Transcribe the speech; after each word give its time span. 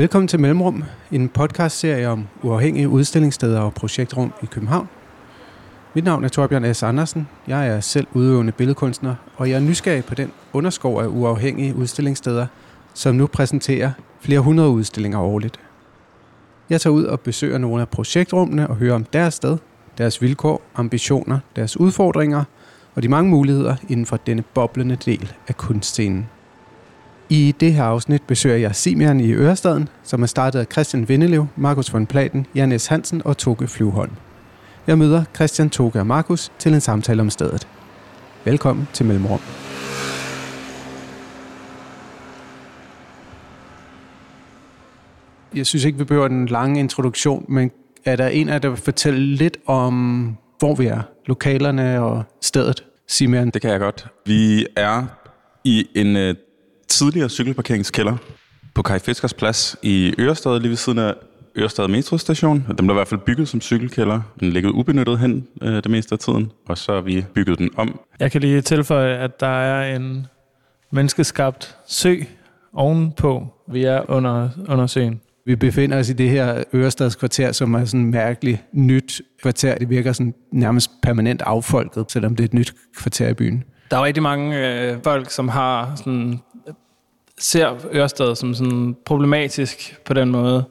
Velkommen 0.00 0.28
til 0.28 0.40
Mellemrum, 0.40 0.84
en 1.12 1.28
podcastserie 1.28 2.08
om 2.08 2.26
uafhængige 2.42 2.88
udstillingssteder 2.88 3.60
og 3.60 3.74
projektrum 3.74 4.32
i 4.42 4.46
København. 4.46 4.88
Mit 5.94 6.04
navn 6.04 6.24
er 6.24 6.28
Torbjørn 6.28 6.74
S. 6.74 6.82
Andersen. 6.82 7.28
Jeg 7.46 7.68
er 7.68 7.80
selv 7.80 8.06
udøvende 8.12 8.52
billedkunstner, 8.52 9.14
og 9.36 9.50
jeg 9.50 9.56
er 9.56 9.60
nysgerrig 9.60 10.04
på 10.04 10.14
den 10.14 10.32
underskov 10.52 11.00
af 11.00 11.06
uafhængige 11.06 11.76
udstillingssteder, 11.76 12.46
som 12.94 13.14
nu 13.14 13.26
præsenterer 13.26 13.92
flere 14.20 14.40
hundrede 14.40 14.68
udstillinger 14.68 15.20
årligt. 15.20 15.60
Jeg 16.70 16.80
tager 16.80 16.94
ud 16.94 17.04
og 17.04 17.20
besøger 17.20 17.58
nogle 17.58 17.80
af 17.80 17.88
projektrummene 17.88 18.68
og 18.68 18.76
hører 18.76 18.94
om 18.94 19.04
deres 19.04 19.34
sted, 19.34 19.58
deres 19.98 20.22
vilkår, 20.22 20.62
ambitioner, 20.76 21.38
deres 21.56 21.80
udfordringer 21.80 22.44
og 22.94 23.02
de 23.02 23.08
mange 23.08 23.30
muligheder 23.30 23.76
inden 23.88 24.06
for 24.06 24.16
denne 24.16 24.42
boblende 24.42 24.96
del 24.96 25.32
af 25.48 25.56
kunstscenen. 25.56 26.28
I 27.32 27.54
det 27.60 27.74
her 27.74 27.84
afsnit 27.84 28.22
besøger 28.22 28.56
jeg 28.56 28.74
Simian 28.74 29.20
i 29.20 29.32
Ørestaden, 29.32 29.88
som 30.02 30.22
er 30.22 30.26
startet 30.26 30.58
af 30.58 30.66
Christian 30.72 31.08
Vindelev, 31.08 31.46
Markus 31.56 31.92
von 31.92 32.06
Platen, 32.06 32.46
Jan 32.54 32.78
S. 32.78 32.86
Hansen 32.86 33.22
og 33.24 33.38
Toge 33.38 33.68
Flyvholm. 33.68 34.12
Jeg 34.86 34.98
møder 34.98 35.24
Christian, 35.34 35.70
Toge 35.70 36.00
og 36.00 36.06
Markus 36.06 36.52
til 36.58 36.74
en 36.74 36.80
samtale 36.80 37.22
om 37.22 37.30
stedet. 37.30 37.68
Velkommen 38.44 38.88
til 38.92 39.06
Mellemrum. 39.06 39.40
Jeg 45.54 45.66
synes 45.66 45.84
ikke, 45.84 45.98
vi 45.98 46.04
behøver 46.04 46.26
en 46.26 46.46
lang 46.46 46.78
introduktion, 46.78 47.44
men 47.48 47.70
er 48.04 48.16
der 48.16 48.28
en 48.28 48.48
af 48.48 48.52
jer, 48.52 48.58
der 48.58 48.68
vil 48.68 48.78
fortælle 48.78 49.34
lidt 49.34 49.56
om, 49.66 50.36
hvor 50.58 50.74
vi 50.74 50.86
er, 50.86 51.02
lokalerne 51.26 52.02
og 52.02 52.22
stedet? 52.42 52.84
Simian. 53.08 53.50
Det 53.50 53.62
kan 53.62 53.70
jeg 53.70 53.80
godt. 53.80 54.06
Vi 54.26 54.66
er 54.76 55.04
i 55.64 55.86
en 55.94 56.16
øh, 56.16 56.34
tidligere 56.90 57.28
cykelparkeringskælder 57.28 58.16
på 58.74 58.82
Kai 58.82 58.98
Fiskers 58.98 59.34
Plads 59.34 59.76
i 59.82 60.14
Ørestad, 60.18 60.60
lige 60.60 60.70
ved 60.70 60.76
siden 60.76 60.98
af 60.98 61.14
Ørestad 61.58 61.88
Metrostation. 61.88 62.64
Den 62.68 62.76
blev 62.76 62.90
i 62.90 62.92
hvert 62.92 63.08
fald 63.08 63.20
bygget 63.20 63.48
som 63.48 63.60
cykelkælder. 63.60 64.20
Den 64.40 64.50
ligger 64.50 64.70
ubenyttet 64.70 65.18
hen 65.18 65.46
uh, 65.62 65.68
det 65.68 65.90
meste 65.90 66.12
af 66.12 66.18
tiden, 66.18 66.50
og 66.68 66.78
så 66.78 66.94
har 66.94 67.00
vi 67.00 67.24
bygget 67.34 67.58
den 67.58 67.70
om. 67.76 68.00
Jeg 68.20 68.32
kan 68.32 68.40
lige 68.40 68.60
tilføje, 68.60 69.16
at 69.16 69.40
der 69.40 69.46
er 69.46 69.96
en 69.96 70.26
menneskeskabt 70.92 71.76
sø 71.86 72.14
ovenpå. 72.72 73.46
Vi 73.72 73.84
er 73.84 74.10
under, 74.10 74.48
under 74.68 74.86
søen. 74.86 75.20
Vi 75.46 75.56
befinder 75.56 75.98
os 75.98 76.08
i 76.08 76.12
det 76.12 76.30
her 76.30 76.64
Ørestads 76.74 77.16
kvarter, 77.16 77.52
som 77.52 77.74
er 77.74 77.84
sådan 77.84 78.00
et 78.00 78.06
mærkeligt 78.06 78.58
nyt 78.72 79.22
kvarter. 79.42 79.78
Det 79.78 79.90
virker 79.90 80.12
sådan 80.12 80.34
nærmest 80.52 80.90
permanent 81.02 81.42
affolket, 81.42 82.04
selvom 82.08 82.36
det 82.36 82.44
er 82.44 82.48
et 82.48 82.54
nyt 82.54 82.74
kvarter 82.96 83.28
i 83.28 83.34
byen. 83.34 83.64
Der 83.90 83.96
er 83.96 84.04
rigtig 84.04 84.22
mange 84.22 84.68
øh, 84.68 84.98
folk, 85.04 85.30
som 85.30 85.48
har 85.48 85.92
sådan, 85.96 86.40
ser 87.40 87.76
Ørsted 87.94 88.34
som 88.34 88.54
sådan 88.54 88.96
problematisk 89.04 89.96
på 90.04 90.14
den 90.14 90.30
måde. 90.30 90.64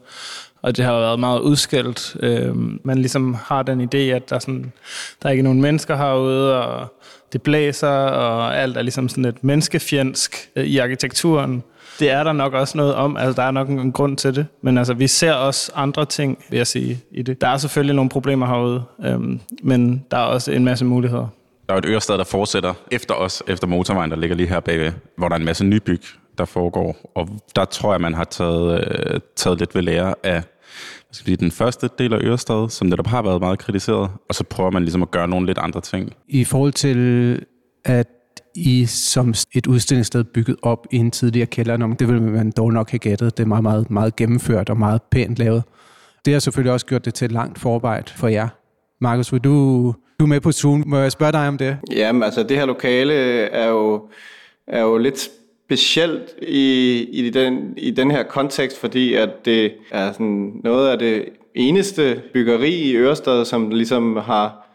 Og 0.62 0.78
det 0.78 0.86
har 0.86 1.00
været 1.00 1.20
meget 1.20 1.40
udskældt. 1.40 2.18
Øh, 2.20 2.56
man 2.86 2.98
ligesom 2.98 3.34
har 3.34 3.64
den 3.64 3.82
idé, 3.82 3.98
at 3.98 4.30
der, 4.30 4.40
sådan, 4.40 4.72
der 5.22 5.30
er 5.30 5.32
ikke 5.32 5.44
nogen 5.44 5.62
mennesker 5.62 5.96
herude, 5.96 6.64
og 6.66 6.94
det 7.34 7.42
blæser, 7.42 7.88
og 7.88 8.58
alt 8.58 8.78
er 8.78 8.82
ligesom 8.82 9.10
sådan 9.10 9.26
et 9.26 9.44
menneskefjendsk 9.44 10.50
øh, 10.56 10.66
i 10.66 10.78
arkitekturen 10.78 11.64
det 12.00 12.12
er 12.12 12.24
der 12.24 12.34
nok 12.34 12.54
også 12.54 12.78
noget 12.78 12.96
om. 12.96 13.18
Altså, 13.18 13.42
der 13.42 13.48
er 13.48 13.52
nok 13.52 13.70
en, 13.70 13.92
grund 13.92 14.18
til 14.18 14.36
det. 14.36 14.48
Men 14.62 14.78
altså, 14.78 14.94
vi 14.94 15.08
ser 15.08 15.34
også 15.34 15.72
andre 15.76 16.06
ting, 16.06 16.44
vil 16.50 16.58
jeg 16.58 16.68
sige, 16.68 17.00
i 17.12 17.22
det. 17.22 17.42
Der 17.42 17.48
er 17.48 17.58
selvfølgelig 17.58 17.96
nogle 17.96 18.10
problemer 18.10 18.46
herude, 18.46 18.84
øhm, 19.06 19.40
men 19.64 20.06
der 20.12 20.18
er 20.18 20.22
også 20.22 20.52
en 20.52 20.66
masse 20.66 20.86
muligheder. 20.86 21.28
Der 21.70 21.76
er 21.76 21.78
et 21.78 21.86
Ørsted, 21.86 22.18
der 22.18 22.24
fortsætter 22.24 22.74
efter 22.92 23.14
os, 23.14 23.44
efter 23.48 23.68
motorvejen, 23.68 24.12
der 24.12 24.18
ligger 24.18 24.36
lige 24.36 24.50
her 24.50 24.60
bagved, 24.60 24.92
hvor 25.18 25.28
der 25.28 25.36
er 25.36 25.40
en 25.40 25.46
masse 25.46 25.66
nybyg, 25.66 26.02
der 26.40 26.46
foregår. 26.46 27.12
Og 27.16 27.28
der 27.56 27.66
tror 27.66 27.94
jeg, 27.94 28.02
man 28.02 28.14
har 28.14 28.24
taget, 28.24 28.88
øh, 28.88 29.20
taget 29.36 29.60
lidt 29.60 29.76
ved 29.76 29.82
lære 29.82 30.16
af 30.24 30.44
skal 31.12 31.26
sige, 31.26 31.38
den 31.38 31.52
første 31.52 31.90
del 32.00 32.14
af 32.14 32.20
Ørestad, 32.22 32.70
som 32.70 32.88
netop 32.88 33.08
har 33.08 33.22
været 33.22 33.42
meget 33.42 33.60
kritiseret, 33.60 34.10
og 34.30 34.36
så 34.36 34.44
prøver 34.44 34.72
man 34.72 34.82
ligesom 34.82 35.02
at 35.02 35.12
gøre 35.12 35.28
nogle 35.28 35.46
lidt 35.46 35.58
andre 35.58 35.82
ting. 35.82 36.14
I 36.28 36.44
forhold 36.44 36.74
til, 36.74 37.46
at 37.86 38.08
i 38.56 38.86
som 38.86 39.34
et 39.54 39.68
udstillingssted 39.68 40.24
bygget 40.24 40.56
op 40.62 40.88
i 40.92 40.98
en 40.98 41.12
tidligere 41.12 41.46
kælder. 41.46 41.78
Det 41.78 42.08
vil 42.08 42.22
man 42.22 42.52
dog 42.58 42.74
nok 42.74 42.92
have 42.92 43.00
gættet. 43.00 43.38
Det 43.38 43.44
er 43.44 43.48
meget, 43.48 43.64
meget, 43.64 43.92
meget 43.92 44.16
gennemført 44.16 44.70
og 44.70 44.78
meget 44.78 45.02
pænt 45.02 45.40
lavet. 45.40 45.64
Det 46.26 46.34
har 46.34 46.40
selvfølgelig 46.40 46.74
også 46.74 46.86
gjort 46.86 47.06
det 47.06 47.14
til 47.14 47.26
et 47.26 47.32
langt 47.32 47.60
forarbejde 47.60 48.12
for 48.16 48.28
jer. 48.28 48.48
Markus, 49.02 49.34
vil 49.34 49.42
du, 49.42 49.94
du 50.20 50.26
er 50.26 50.28
med 50.28 50.42
på 50.42 50.52
Zoom. 50.52 50.84
Må 50.88 50.98
jeg 50.98 51.12
spørge 51.12 51.32
dig 51.32 51.48
om 51.48 51.58
det? 51.58 51.78
Jamen, 51.92 52.24
altså 52.24 52.44
det 52.44 52.58
her 52.58 52.66
lokale 52.66 53.14
er 53.44 53.68
jo, 53.68 54.08
er 54.68 54.82
jo 54.82 54.98
lidt 54.98 55.30
specielt 55.70 56.36
i, 56.42 56.98
i, 57.12 57.30
den, 57.30 57.74
i 57.78 57.92
den 57.92 58.12
her 58.12 58.24
kontekst, 58.24 58.78
fordi 58.78 59.14
at 59.14 59.46
det 59.46 59.74
er 59.92 60.12
sådan 60.12 60.52
noget 60.64 60.90
af 60.90 61.00
det 61.00 61.26
eneste 61.56 62.22
byggeri 62.34 62.72
i 62.72 62.96
Ørestad, 62.96 63.46
som 63.46 63.70
ligesom 63.70 64.16
har 64.16 64.68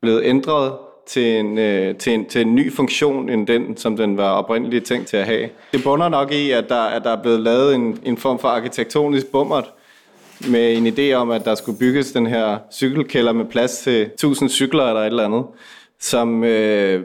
blevet 0.00 0.22
ændret 0.24 0.72
til 1.06 1.38
en, 1.38 1.58
øh, 1.58 1.96
til, 1.96 2.14
en, 2.14 2.24
til 2.26 2.40
en 2.40 2.54
ny 2.54 2.72
funktion 2.72 3.28
end 3.28 3.46
den, 3.46 3.76
som 3.76 3.96
den 3.96 4.16
var 4.16 4.30
oprindeligt 4.30 4.84
tænkt 4.84 5.06
til 5.06 5.16
at 5.16 5.26
have. 5.26 5.48
Det 5.72 5.82
bunder 5.84 6.08
nok 6.08 6.32
i, 6.32 6.50
at 6.50 6.68
der, 6.68 6.82
at 6.82 7.04
der 7.04 7.10
er 7.10 7.22
blevet 7.22 7.40
lavet 7.40 7.74
en, 7.74 7.98
en 8.04 8.16
form 8.16 8.38
for 8.38 8.48
arkitektonisk 8.48 9.26
bummert 9.26 9.72
med 10.48 10.76
en 10.76 10.86
idé 10.86 11.12
om, 11.12 11.30
at 11.30 11.44
der 11.44 11.54
skulle 11.54 11.78
bygges 11.78 12.12
den 12.12 12.26
her 12.26 12.58
cykelkælder 12.72 13.32
med 13.32 13.44
plads 13.44 13.78
til 13.78 14.02
1000 14.02 14.50
cykler 14.50 14.84
eller 14.84 15.00
et 15.00 15.06
eller 15.06 15.24
andet, 15.24 15.44
som 16.00 16.44
øh, 16.44 17.02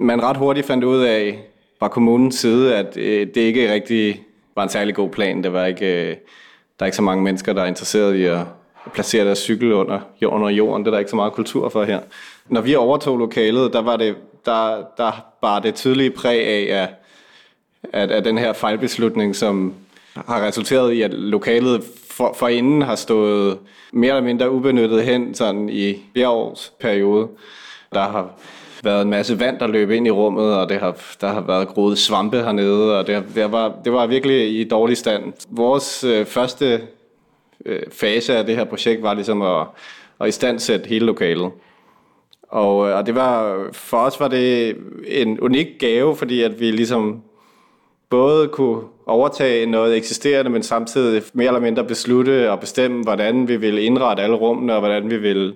man 0.00 0.22
ret 0.22 0.36
hurtigt 0.36 0.66
fandt 0.66 0.84
ud 0.84 1.02
af 1.02 1.38
fra 1.78 1.88
kommunens 1.88 2.34
side, 2.34 2.76
at 2.76 2.96
øh, 2.96 3.26
det 3.26 3.40
ikke 3.40 3.72
rigtig 3.72 4.22
var 4.56 4.62
en 4.62 4.68
særlig 4.68 4.94
god 4.94 5.10
plan. 5.10 5.42
Det 5.42 5.52
var 5.52 5.66
ikke, 5.66 6.10
øh, 6.10 6.16
der 6.78 6.80
er 6.80 6.86
ikke 6.86 6.96
så 6.96 7.02
mange 7.02 7.24
mennesker, 7.24 7.52
der 7.52 7.62
er 7.62 7.66
interesseret 7.66 8.14
i 8.14 8.24
at 8.24 8.38
placere 8.94 9.24
deres 9.24 9.38
cykel 9.38 9.72
under, 9.72 10.00
under 10.22 10.48
jorden. 10.48 10.84
Det 10.84 10.88
er 10.88 10.92
der 10.92 10.98
ikke 10.98 11.10
så 11.10 11.16
meget 11.16 11.32
kultur 11.32 11.68
for 11.68 11.84
her. 11.84 12.00
Når 12.48 12.60
vi 12.60 12.74
overtog 12.74 13.18
lokalet, 13.18 13.72
der 13.72 13.82
var 13.82 13.96
det, 13.96 14.16
der, 14.44 14.84
der 14.96 15.24
var 15.42 15.58
det 15.58 15.74
tydelige 15.74 16.10
præg 16.10 16.46
af, 16.46 16.82
at, 16.82 16.88
at, 18.02 18.10
at 18.10 18.24
den 18.24 18.38
her 18.38 18.52
fejlbeslutning, 18.52 19.36
som 19.36 19.74
har 20.14 20.46
resulteret 20.46 20.92
i, 20.92 21.02
at 21.02 21.14
lokalet 21.14 21.84
for, 22.10 22.32
for 22.38 22.48
inden 22.48 22.82
har 22.82 22.94
stået 22.94 23.58
mere 23.92 24.16
eller 24.16 24.24
mindre 24.24 24.50
ubenyttet 24.50 25.04
hen 25.04 25.34
sådan 25.34 25.68
i 25.68 25.94
flere 26.12 26.28
års 26.28 26.72
periode. 26.80 27.28
Der 27.92 28.00
har 28.00 28.30
været 28.86 29.02
en 29.02 29.10
masse 29.10 29.40
vand, 29.40 29.58
der 29.58 29.66
løb 29.66 29.90
ind 29.90 30.06
i 30.06 30.10
rummet, 30.10 30.54
og 30.54 30.68
det 30.68 30.78
har, 30.78 30.96
der 31.20 31.28
har 31.28 31.40
været 31.40 31.68
groet 31.68 31.98
svampe 31.98 32.42
hernede, 32.42 32.98
og 32.98 33.06
det, 33.06 33.24
det, 33.34 33.52
var, 33.52 33.74
det 33.84 33.92
var 33.92 34.06
virkelig 34.06 34.60
i 34.60 34.64
dårlig 34.64 34.96
stand. 34.96 35.32
Vores 35.50 36.04
øh, 36.04 36.26
første 36.26 36.80
øh, 37.66 37.80
fase 37.92 38.36
af 38.36 38.46
det 38.46 38.56
her 38.56 38.64
projekt 38.64 39.02
var 39.02 39.14
ligesom 39.14 39.42
at, 39.42 39.66
at 40.20 40.28
istandsætte 40.28 40.88
hele 40.88 41.06
lokalet. 41.06 41.50
Og, 42.42 42.88
øh, 42.88 42.96
og 42.96 43.06
det 43.06 43.14
var, 43.14 43.64
for 43.72 43.96
os 43.96 44.20
var 44.20 44.28
det 44.28 44.76
en 45.06 45.40
unik 45.40 45.66
gave, 45.78 46.16
fordi 46.16 46.42
at 46.42 46.60
vi 46.60 46.70
ligesom 46.70 47.22
både 48.10 48.48
kunne 48.48 48.82
overtage 49.06 49.66
noget 49.66 49.96
eksisterende, 49.96 50.50
men 50.50 50.62
samtidig 50.62 51.22
mere 51.32 51.46
eller 51.46 51.60
mindre 51.60 51.84
beslutte 51.84 52.50
og 52.50 52.60
bestemme, 52.60 53.02
hvordan 53.02 53.48
vi 53.48 53.56
ville 53.56 53.82
indrette 53.82 54.22
alle 54.22 54.36
rummene, 54.36 54.74
og 54.74 54.80
hvordan 54.80 55.10
vi 55.10 55.16
ville 55.16 55.54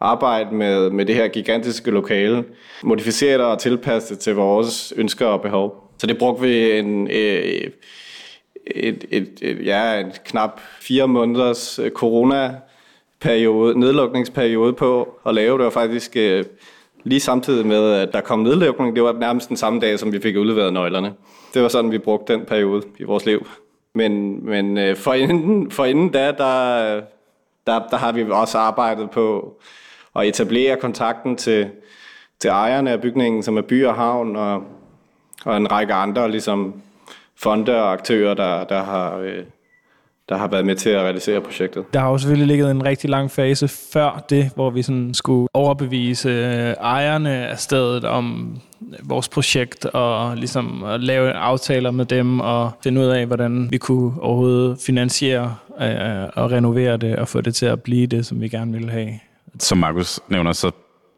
arbejde 0.00 0.54
med, 0.54 0.90
med 0.90 1.06
det 1.06 1.14
her 1.14 1.28
gigantiske 1.28 1.90
lokale. 1.90 2.44
Modificere 2.82 3.38
det 3.38 3.46
og 3.46 3.58
tilpasse 3.58 4.14
det 4.14 4.22
til 4.22 4.34
vores 4.34 4.92
ønsker 4.96 5.26
og 5.26 5.42
behov. 5.42 5.90
Så 5.98 6.06
det 6.06 6.18
brugte 6.18 6.42
vi 6.42 6.78
en, 6.78 7.08
et, 7.10 7.72
et, 8.66 9.04
et, 9.10 9.28
et, 9.42 9.66
ja, 9.66 10.00
en 10.00 10.12
knap 10.24 10.60
fire 10.80 11.08
måneders 11.08 11.78
øh, 11.78 11.90
corona 11.90 12.54
periode, 13.20 13.80
nedlukningsperiode 13.80 14.72
på 14.72 15.18
at 15.26 15.34
lave. 15.34 15.58
Det 15.58 15.64
var 15.64 15.70
faktisk 15.70 16.16
øh, 16.16 16.44
lige 17.04 17.20
samtidig 17.20 17.66
med, 17.66 17.92
at 17.92 18.12
der 18.12 18.20
kom 18.20 18.38
nedlukning. 18.38 18.96
Det 18.96 19.02
var 19.02 19.12
nærmest 19.12 19.48
den 19.48 19.56
samme 19.56 19.80
dag, 19.80 19.98
som 19.98 20.12
vi 20.12 20.20
fik 20.20 20.36
udleveret 20.36 20.72
nøglerne. 20.72 21.12
Det 21.54 21.62
var 21.62 21.68
sådan, 21.68 21.90
vi 21.90 21.98
brugte 21.98 22.32
den 22.32 22.44
periode 22.44 22.82
i 22.98 23.04
vores 23.04 23.26
liv. 23.26 23.46
Men, 23.94 24.44
men 24.46 24.78
øh, 24.78 24.96
for, 24.96 25.12
inden, 25.12 25.70
for 25.70 25.84
inden 25.84 26.08
da, 26.08 26.32
der, 26.38 27.00
der, 27.66 27.80
der 27.90 27.96
har 27.96 28.12
vi 28.12 28.24
også 28.30 28.58
arbejdet 28.58 29.10
på 29.10 29.54
at 30.16 30.26
etablere 30.26 30.76
kontakten 30.76 31.36
til, 31.36 31.70
til 32.40 32.50
ejerne 32.50 32.90
af 32.90 33.00
bygningen, 33.00 33.42
som 33.42 33.56
er 33.56 33.62
By 33.62 33.84
og 33.86 33.94
Havn, 33.94 34.36
og, 34.36 34.62
og 35.44 35.56
en 35.56 35.72
række 35.72 35.94
andre 35.94 36.30
ligesom 36.30 36.82
fonde 37.36 37.82
og 37.82 37.92
aktører, 37.92 38.34
der, 38.34 38.64
der 38.64 38.82
har 38.82 39.16
øh, 39.16 39.44
der 40.28 40.36
har 40.36 40.48
været 40.48 40.66
med 40.66 40.76
til 40.76 40.90
at 40.90 41.00
realisere 41.00 41.40
projektet. 41.40 41.94
Der 41.94 42.00
har 42.00 42.10
jo 42.10 42.18
selvfølgelig 42.18 42.46
ligget 42.46 42.70
en 42.70 42.84
rigtig 42.84 43.10
lang 43.10 43.30
fase 43.30 43.68
før 43.68 44.24
det, 44.30 44.50
hvor 44.54 44.70
vi 44.70 44.82
sådan 44.82 45.14
skulle 45.14 45.48
overbevise 45.54 46.28
øh, 46.28 46.74
ejerne 46.80 47.30
af 47.30 47.58
stedet 47.58 48.04
om 48.04 48.56
vores 49.02 49.28
projekt 49.28 49.84
og 49.84 50.36
ligesom 50.36 50.84
at 50.84 51.00
lave 51.00 51.32
aftaler 51.32 51.90
med 51.90 52.04
dem 52.04 52.40
og 52.40 52.70
finde 52.82 53.00
ud 53.00 53.06
af, 53.06 53.26
hvordan 53.26 53.70
vi 53.70 53.78
kunne 53.78 54.22
overhovedet 54.22 54.78
finansiere 54.86 55.56
øh, 55.80 56.28
og 56.34 56.50
renovere 56.50 56.96
det 56.96 57.16
og 57.16 57.28
få 57.28 57.40
det 57.40 57.54
til 57.54 57.66
at 57.66 57.82
blive 57.82 58.06
det, 58.06 58.26
som 58.26 58.40
vi 58.40 58.48
gerne 58.48 58.72
ville 58.72 58.90
have. 58.90 59.10
Som 59.60 59.78
Markus 59.78 60.20
nævner, 60.28 60.52
så 60.52 60.70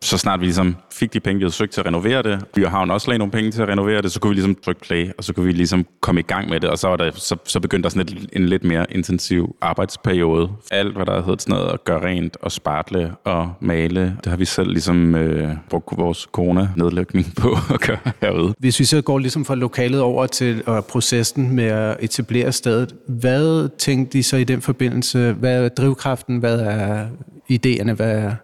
så 0.02 0.19
snart 0.19 0.40
vi 0.40 0.44
ligesom 0.44 0.76
fik 0.93 1.12
de 1.12 1.20
penge, 1.20 1.38
vi 1.38 1.43
havde 1.43 1.54
søgt 1.54 1.72
til 1.72 1.81
at 1.81 1.87
renovere 1.87 2.22
det, 2.22 2.44
By 2.54 2.64
og 2.64 2.70
Havn 2.70 2.90
også 2.90 3.08
lagde 3.08 3.19
nogle 3.19 3.32
penge 3.32 3.50
til 3.50 3.62
at 3.62 3.69
renovere 3.69 4.02
det, 4.02 4.12
så 4.12 4.20
kunne 4.20 4.28
vi 4.28 4.34
ligesom 4.34 4.54
trykke 4.54 4.81
play, 4.81 5.10
og 5.19 5.25
så 5.25 5.32
kunne 5.32 5.46
vi 5.46 5.52
ligesom 5.52 5.87
komme 6.00 6.20
i 6.20 6.25
gang 6.25 6.48
med 6.48 6.60
det, 6.60 6.70
og 6.70 6.78
så, 6.78 6.88
var 6.88 6.96
der, 6.96 7.10
så, 7.14 7.37
så 7.44 7.60
begyndte 7.60 7.82
der 7.82 7.90
sådan 7.90 8.16
et, 8.16 8.28
en 8.32 8.46
lidt 8.46 8.64
mere 8.64 8.87
intensiv 8.90 9.56
arbejdsperiode. 9.60 10.48
Alt, 10.70 10.96
hvad 10.96 11.06
der 11.06 11.22
hedder 11.22 11.37
sådan 11.38 11.54
noget, 11.54 11.72
at 11.72 11.84
gøre 11.84 12.04
rent 12.04 12.37
og 12.43 12.52
spartle 12.52 13.12
og 13.25 13.52
male, 13.60 14.16
det 14.25 14.26
har 14.26 14.37
vi 14.37 14.44
selv 14.44 14.70
ligesom 14.70 15.14
øh, 15.14 15.56
brugt 15.70 15.98
vores 15.98 16.19
corona-nedlykning 16.32 17.34
på 17.37 17.56
at 17.75 17.81
gøre 17.81 17.98
herude. 18.20 18.54
Hvis 18.58 18.81
vi 18.81 18.84
så 18.84 19.02
går 19.02 19.19
ligesom 19.19 19.44
fra 19.44 19.54
lokalet 19.54 20.00
over 20.00 20.26
til 20.26 20.62
og 20.66 20.84
processen 20.84 21.52
med 21.52 21.64
at 21.64 21.96
etablere 22.00 22.52
stedet, 22.52 22.94
hvad 23.08 23.69
tænkte 23.78 24.19
I 24.19 24.22
så 24.22 24.37
i 24.37 24.44
den 24.44 24.62
forbindelse? 24.62 25.32
Hvad 25.32 25.64
er 25.64 25.69
drivkraften? 25.69 26.38
Hvad 26.38 26.60
er 26.60 27.06
idéerne? 27.52 27.93
Hvad 27.93 28.19
er 28.19 28.34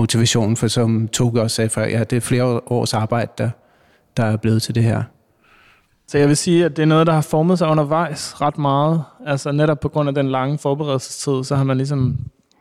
motivationen, 0.00 0.56
for 0.56 0.68
som 0.68 1.08
Toge 1.08 1.40
også 1.40 1.54
sagde 1.54 1.70
før, 1.70 1.86
ja, 1.86 2.04
det 2.04 2.16
er 2.16 2.20
flere 2.20 2.60
års 2.66 2.94
arbejde, 2.94 3.32
der, 3.38 3.50
der 4.16 4.24
er 4.24 4.36
blevet 4.36 4.62
til 4.62 4.74
det 4.74 4.82
her. 4.82 5.02
Så 6.08 6.18
jeg 6.18 6.28
vil 6.28 6.36
sige, 6.36 6.64
at 6.64 6.76
det 6.76 6.82
er 6.82 6.86
noget, 6.86 7.06
der 7.06 7.12
har 7.12 7.20
formet 7.20 7.58
sig 7.58 7.68
undervejs 7.68 8.40
ret 8.40 8.58
meget. 8.58 9.02
Altså 9.26 9.52
netop 9.52 9.80
på 9.80 9.88
grund 9.88 10.08
af 10.08 10.14
den 10.14 10.28
lange 10.28 10.58
forberedelsestid, 10.58 11.44
så 11.44 11.56
har 11.56 11.64
man 11.64 11.76
ligesom 11.76 12.18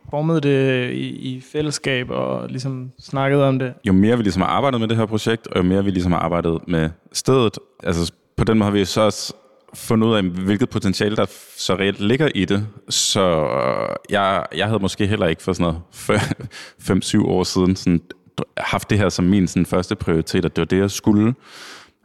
formet 0.10 0.44
det 0.44 0.92
i, 0.92 1.08
i 1.08 1.42
fællesskab 1.52 2.10
og 2.10 2.50
ligesom 2.50 2.92
snakket 3.00 3.44
om 3.44 3.60
det. 3.60 3.74
Jo 3.88 3.94
mere 3.94 4.18
vi 4.18 4.24
ligesom 4.24 4.42
har 4.42 4.50
arbejdet 4.50 4.80
med 4.80 4.88
det 4.88 4.98
her 4.98 5.06
projekt, 5.06 5.48
og 5.48 5.58
jo 5.58 5.64
mere 5.64 5.84
vi 5.84 5.92
ligesom 5.92 6.12
har 6.12 6.20
arbejdet 6.20 6.60
med 6.68 6.90
stedet, 7.14 7.60
altså 7.84 8.14
på 8.38 8.44
den 8.44 8.58
måde 8.58 8.66
har 8.66 8.72
vi 8.72 8.86
så 8.86 9.02
også 9.02 9.34
fundet 9.74 10.08
ud 10.08 10.16
af, 10.16 10.24
hvilket 10.24 10.70
potentiale 10.70 11.16
der 11.16 11.26
så 11.58 11.76
reelt 11.76 12.00
ligger 12.00 12.30
i 12.36 12.46
det. 12.46 12.68
Så 12.90 13.22
øh, 13.22 13.96
jeg, 14.10 14.46
jeg 14.56 14.68
havde 14.68 14.80
måske 14.80 15.08
heller 15.08 15.28
ikke 15.28 15.44
for 15.44 15.54
sådan 15.54 15.74
noget 16.10 17.02
5-7 17.06 17.26
år 17.26 17.44
siden 17.44 17.76
sådan, 17.76 18.02
haft 18.58 18.90
det 18.90 18.98
her 18.98 19.10
som 19.10 19.26
min 19.26 19.48
sådan, 19.48 19.66
første 19.66 19.96
prioritet, 19.96 20.46
at 20.46 20.56
det 20.56 20.62
var 20.62 20.66
det, 20.66 20.78
jeg 20.78 20.92
skulle. 20.92 21.34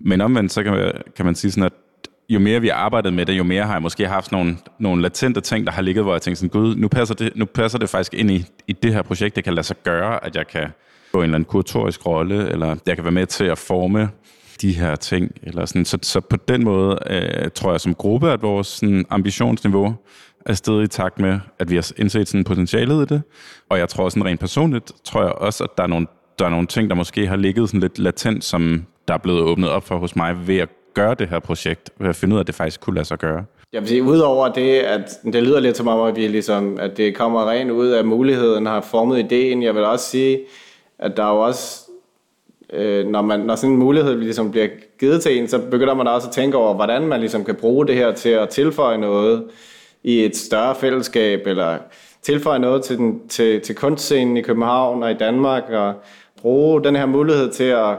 Men 0.01 0.21
omvendt, 0.21 0.53
så 0.53 0.63
kan 0.63 0.73
man, 0.73 0.93
kan 1.17 1.25
man 1.25 1.35
sige 1.35 1.51
sådan, 1.51 1.65
at 1.65 1.73
jo 2.29 2.39
mere 2.39 2.61
vi 2.61 2.69
har 2.69 2.75
arbejdet 2.75 3.13
med 3.13 3.27
det, 3.27 3.33
jo 3.33 3.45
mere 3.45 3.65
har 3.65 3.73
jeg 3.73 3.83
måske 3.83 4.09
haft 4.09 4.33
nogle, 4.33 4.57
nogle 4.79 5.03
latente 5.03 5.41
ting, 5.41 5.67
der 5.67 5.73
har 5.73 5.83
ligget, 5.83 6.05
hvor 6.05 6.13
jeg 6.13 6.23
tænkte 6.23 6.41
sådan, 6.41 6.63
gud, 6.63 6.77
nu 6.77 6.89
passer 6.89 7.15
det, 7.15 7.33
nu 7.37 7.45
passer 7.45 7.79
det 7.79 7.89
faktisk 7.89 8.15
ind 8.15 8.31
i, 8.31 8.45
i 8.69 8.73
det 8.73 8.95
her 8.95 9.03
projekt, 9.03 9.37
det 9.37 9.45
kan 9.45 9.55
lade 9.55 9.67
sig 9.67 9.77
gøre, 9.83 10.25
at 10.25 10.37
jeg 10.37 10.47
kan 10.47 10.67
få 11.13 11.19
en 11.19 11.25
eller 11.25 11.35
anden 11.35 11.45
kuratorisk 11.45 12.07
rolle, 12.07 12.51
eller 12.51 12.77
jeg 12.87 12.95
kan 12.95 13.05
være 13.05 13.13
med 13.13 13.27
til 13.27 13.45
at 13.45 13.59
forme 13.59 14.09
de 14.63 14.73
her 14.73 14.97
ting. 14.97 15.31
Eller 15.43 15.67
sådan. 15.67 15.85
Så, 15.85 15.99
så 16.03 16.21
på 16.21 16.37
den 16.37 16.65
måde 16.65 16.99
øh, 17.11 17.51
tror 17.55 17.71
jeg 17.71 17.81
som 17.81 17.95
gruppe, 17.95 18.31
at 18.31 18.43
vores 18.43 18.67
sådan, 18.67 19.05
ambitionsniveau 19.11 19.95
er 20.47 20.55
stedet 20.55 20.83
i 20.83 20.87
takt 20.87 21.19
med, 21.19 21.39
at 21.59 21.71
vi 21.71 21.75
har 21.75 21.91
indset 21.97 22.29
sådan 22.29 22.45
potentialet 22.45 23.11
i 23.11 23.15
det. 23.15 23.23
Og 23.69 23.79
jeg 23.79 23.89
tror 23.89 24.09
sådan 24.09 24.25
rent 24.25 24.41
personligt, 24.41 24.93
tror 25.05 25.23
jeg 25.23 25.33
også, 25.33 25.65
at 25.65 25.71
der 25.77 25.83
er 25.83 25.87
nogle, 25.87 26.07
der 26.39 26.45
er 26.45 26.51
nogle 26.51 26.67
ting, 26.67 26.91
der 26.91 26.97
måske 26.97 27.27
har 27.27 27.37
ligget 27.37 27.69
sådan 27.69 27.81
lidt 27.81 27.99
latent, 27.99 28.45
som 28.45 28.85
der 29.09 29.15
er 29.15 29.19
blevet 29.19 29.41
åbnet 29.41 29.71
op 29.71 29.87
for 29.87 29.99
hos 29.99 30.17
mig 30.17 30.49
ved 30.49 30.59
at 30.59 30.69
gøre 30.95 31.15
det 31.15 31.29
her 31.29 31.39
projekt, 31.39 31.91
ved 31.99 32.09
at 32.09 32.17
finde 32.17 32.35
ud 32.35 32.39
af, 32.39 32.43
at 32.43 32.47
det 32.47 32.55
faktisk 32.55 32.81
kunne 32.81 32.95
lade 32.95 33.05
sig 33.05 33.19
gøre. 33.19 33.45
Jeg 33.73 33.81
vil 33.81 33.89
sige, 33.89 34.03
udover 34.03 34.49
det, 34.49 34.79
at 34.79 35.19
det 35.33 35.43
lyder 35.43 35.61
lidt 35.61 35.77
som 35.77 35.89
om, 35.89 36.09
at, 36.09 36.17
vi 36.17 36.29
ligesom, 36.29 36.79
at 36.81 36.97
det 36.97 37.17
kommer 37.17 37.51
rent 37.51 37.71
ud 37.71 37.89
af 37.89 38.05
muligheden, 38.05 38.67
har 38.67 38.81
formet 38.81 39.19
ideen. 39.19 39.63
Jeg 39.63 39.75
vil 39.75 39.85
også 39.85 40.11
sige, 40.11 40.41
at 40.99 41.17
der 41.17 41.25
er 41.25 41.31
jo 41.31 41.41
også 41.41 41.84
øh, 42.75 43.07
når, 43.07 43.23
man, 43.23 43.41
når 43.41 43.57
sådan 43.57 43.71
en 43.71 43.79
mulighed 43.79 44.17
ligesom 44.17 44.51
bliver 44.51 44.67
givet 45.01 45.23
til 45.23 45.39
en, 45.39 45.49
så 45.49 45.59
begynder 45.59 45.95
man 45.95 46.07
også 46.07 46.29
at 46.29 46.35
tænke 46.35 46.57
over, 46.57 46.75
hvordan 46.75 47.07
man 47.07 47.21
ligesom 47.21 47.45
kan 47.45 47.55
bruge 47.55 47.87
det 47.87 47.95
her 47.95 48.13
til 48.13 48.29
at 48.29 48.49
tilføje 48.49 48.99
noget 48.99 49.45
i 50.03 50.25
et 50.25 50.37
større 50.37 50.75
fællesskab, 50.75 51.47
eller 51.47 51.79
tilføje 52.23 52.59
noget 52.59 52.85
til, 52.85 52.99
den, 52.99 53.29
til, 53.29 53.61
til 53.61 53.75
kunstscenen 53.75 54.37
i 54.37 54.43
København 54.43 55.03
og 55.03 55.11
i 55.11 55.15
Danmark, 55.15 55.63
og 55.71 55.95
bruge 56.41 56.85
den 56.85 56.97
her 56.97 57.07
mulighed 57.07 57.53
til 57.53 57.65
at, 57.65 57.97